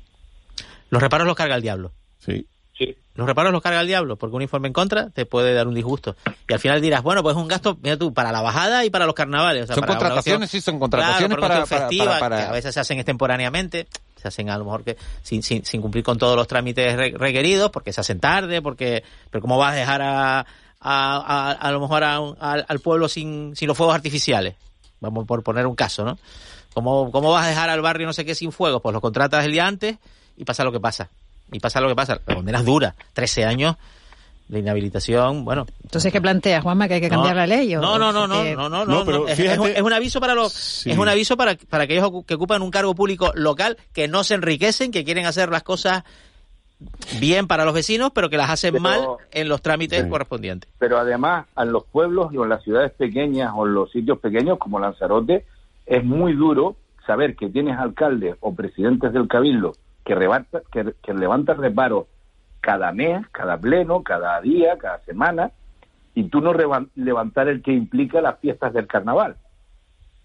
[0.91, 1.91] Los reparos los carga el diablo.
[2.19, 2.45] Sí.
[3.19, 5.73] Los reparos los carga el diablo, porque un informe en contra te puede dar un
[5.73, 6.15] disgusto.
[6.47, 8.89] Y al final dirás, bueno, pues es un gasto, mira tú, para la bajada y
[8.89, 9.67] para los carnavales.
[9.67, 14.49] son contrataciones, sí, son contrataciones para, festiva, que a veces se hacen extemporáneamente se hacen
[14.49, 18.01] a lo mejor que sin, sin, sin cumplir con todos los trámites requeridos, porque se
[18.01, 20.45] hacen tarde, porque, pero cómo vas a dejar a, a,
[20.81, 24.55] a, a lo mejor al pueblo sin, sin los fuegos artificiales,
[24.99, 26.17] vamos por poner un caso, ¿no?
[26.73, 28.81] ¿Cómo, ¿Cómo vas a dejar al barrio no sé qué sin fuegos?
[28.81, 29.97] Pues lo contratas el día antes
[30.37, 31.09] y pasa lo que pasa.
[31.51, 32.19] Y pasa lo que pasa.
[32.25, 32.95] La condena es dura.
[33.13, 33.75] 13 años
[34.49, 35.67] de inhabilitación, bueno.
[35.83, 36.87] Entonces, ¿qué planteas, Juanma?
[36.87, 37.75] ¿Que hay que cambiar la ley?
[37.75, 41.37] no, no, no, no, no, no, no, es, un aviso para los, es un aviso
[41.37, 45.27] para, para aquellos que ocupan un cargo público local, que no se enriquecen, que quieren
[45.27, 46.03] hacer las cosas
[47.19, 50.69] bien para los vecinos, pero que las hacen mal en los trámites correspondientes.
[50.79, 54.57] Pero además, en los pueblos y en las ciudades pequeñas o en los sitios pequeños
[54.57, 55.45] como Lanzarote,
[55.85, 56.75] es muy duro
[57.05, 59.73] saber que tienes alcaldes o presidentes del cabildo
[60.15, 62.05] que, que, que levantan reparos
[62.61, 65.51] cada mes, cada pleno, cada día, cada semana,
[66.13, 66.53] y tú no
[66.95, 69.37] levantar el que implica las fiestas del carnaval.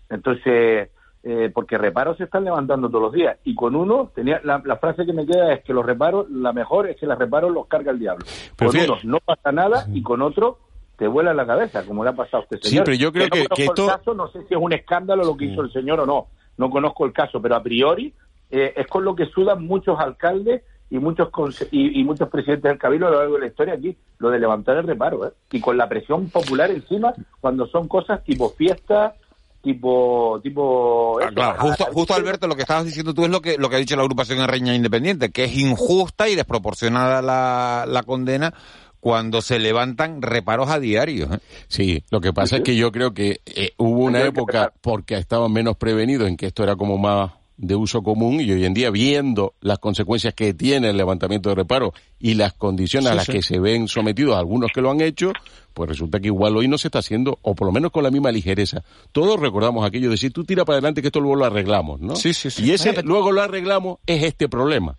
[0.08, 0.90] Entonces,
[1.22, 3.38] eh, porque reparos se están levantando todos los días.
[3.44, 6.88] Y con uno, tenía la, frase que me queda es que los reparos, la mejor
[6.88, 8.24] es que los reparos los carga el diablo.
[8.58, 10.58] con uno no pasa nada y con otro
[10.96, 12.84] te vuela la cabeza, como le ha pasado a este señor.
[12.84, 14.14] Sí, pero yo creo que, esto...
[14.14, 16.28] no sé si es un escándalo lo que hizo el señor o no.
[16.56, 18.14] No conozco el caso, pero a priori
[18.54, 21.28] eh, es con lo que sudan muchos alcaldes y muchos
[21.72, 24.76] y, muchos presidentes del cabildo a lo largo de la historia aquí, lo de levantar
[24.76, 25.32] el reparo, ¿eh?
[25.50, 29.14] y con la presión popular encima, cuando son cosas tipo fiesta,
[29.60, 33.58] tipo tipo ah, claro, justo, justo Alberto lo que estabas diciendo tú es lo que
[33.58, 37.86] lo que ha dicho la agrupación de Reña Independiente que es injusta y desproporcionada la,
[37.88, 38.54] la condena
[39.00, 41.26] cuando se levantan reparos a diario.
[41.30, 41.38] ¿eh?
[41.68, 45.52] Sí, lo que pasa es que yo creo que eh, hubo una época, porque estaban
[45.52, 48.90] menos prevenidos en que esto era como más de uso común y hoy en día
[48.90, 53.42] viendo las consecuencias que tiene el levantamiento de reparo y las condiciones a las que
[53.42, 55.32] se ven sometidos algunos que lo han hecho,
[55.72, 58.10] pues resulta que igual hoy no se está haciendo, o por lo menos con la
[58.10, 58.82] misma ligereza.
[59.12, 62.16] Todos recordamos aquello de si tú tira para adelante que esto luego lo arreglamos, ¿no?
[62.16, 62.64] Sí, sí, sí.
[62.64, 64.98] Y ese luego lo arreglamos es este problema.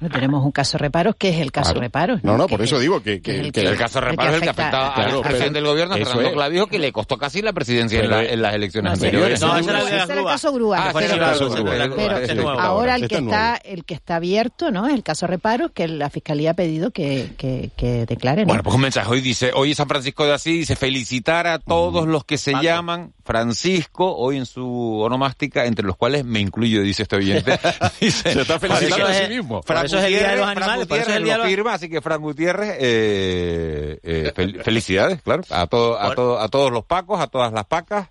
[0.00, 2.22] Bueno, tenemos un caso reparos que es el caso reparos.
[2.22, 5.20] No, no, por eso digo que, que, el, caso reparos es el que afectaba al
[5.22, 9.40] presidente del gobierno, Fernando Clavijo, que le costó casi la presidencia en, las elecciones anteriores.
[9.40, 10.92] No, ese era el caso Grúa.
[10.94, 14.86] pero, ahora el que está el que está abierto, ¿no?
[14.86, 18.46] Es el caso reparos que la fiscalía ha pedido que, que, que declaren.
[18.46, 22.06] Bueno, pues un mensaje hoy dice, hoy San Francisco de Asís dice felicitar a todos
[22.06, 27.02] los que se llaman Francisco, hoy en su onomástica, entre los cuales me incluyo, dice
[27.02, 27.58] este oyente.
[28.00, 29.62] se está felicitando a sí mismo.
[29.68, 30.86] Fran eso es el Día de los Animales.
[30.86, 35.42] Por eso es el día lo firma, así que Fran Gutiérrez, eh, eh, felicidades, claro,
[35.50, 38.08] a, todo, a, todo, a todos los pacos, a todas las pacas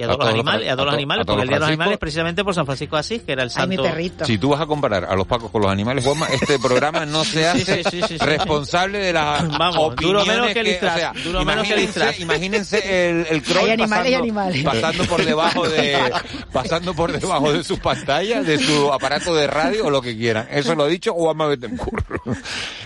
[0.00, 1.98] y a todos, los animales, a todos los animales, porque el Día de los Animales
[1.98, 3.82] precisamente por San Francisco de Asís, que era el santo.
[3.82, 4.24] perrito.
[4.24, 7.22] Si tú vas a comparar a los pacos con los animales, Juanma, este programa no
[7.22, 7.82] se hace
[8.18, 11.90] responsable de las Vamos, opiniones duro menos que, que o sea, duro menos que
[12.20, 15.98] Imagínense el, el pasando, pasando por debajo de
[16.52, 20.48] pasando por debajo de sus pantallas, de su aparato de radio o lo que quieran.
[20.50, 22.06] Eso lo ha dicho Juanma Betancourt.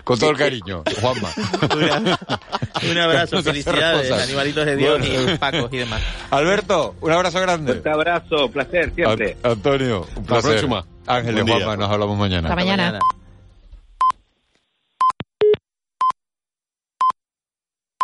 [0.03, 1.31] Con todo el cariño, Juanma.
[2.91, 6.03] Un abrazo, felicidades, animalitos de Dios y pacos y demás.
[6.31, 7.81] Alberto, un abrazo grande.
[7.85, 9.37] Un abrazo, placer siempre.
[9.43, 10.45] Antonio, un placer.
[10.45, 10.85] La próxima.
[11.07, 12.49] Ángeles, Juanma, nos hablamos mañana.
[12.49, 12.99] Hasta mañana.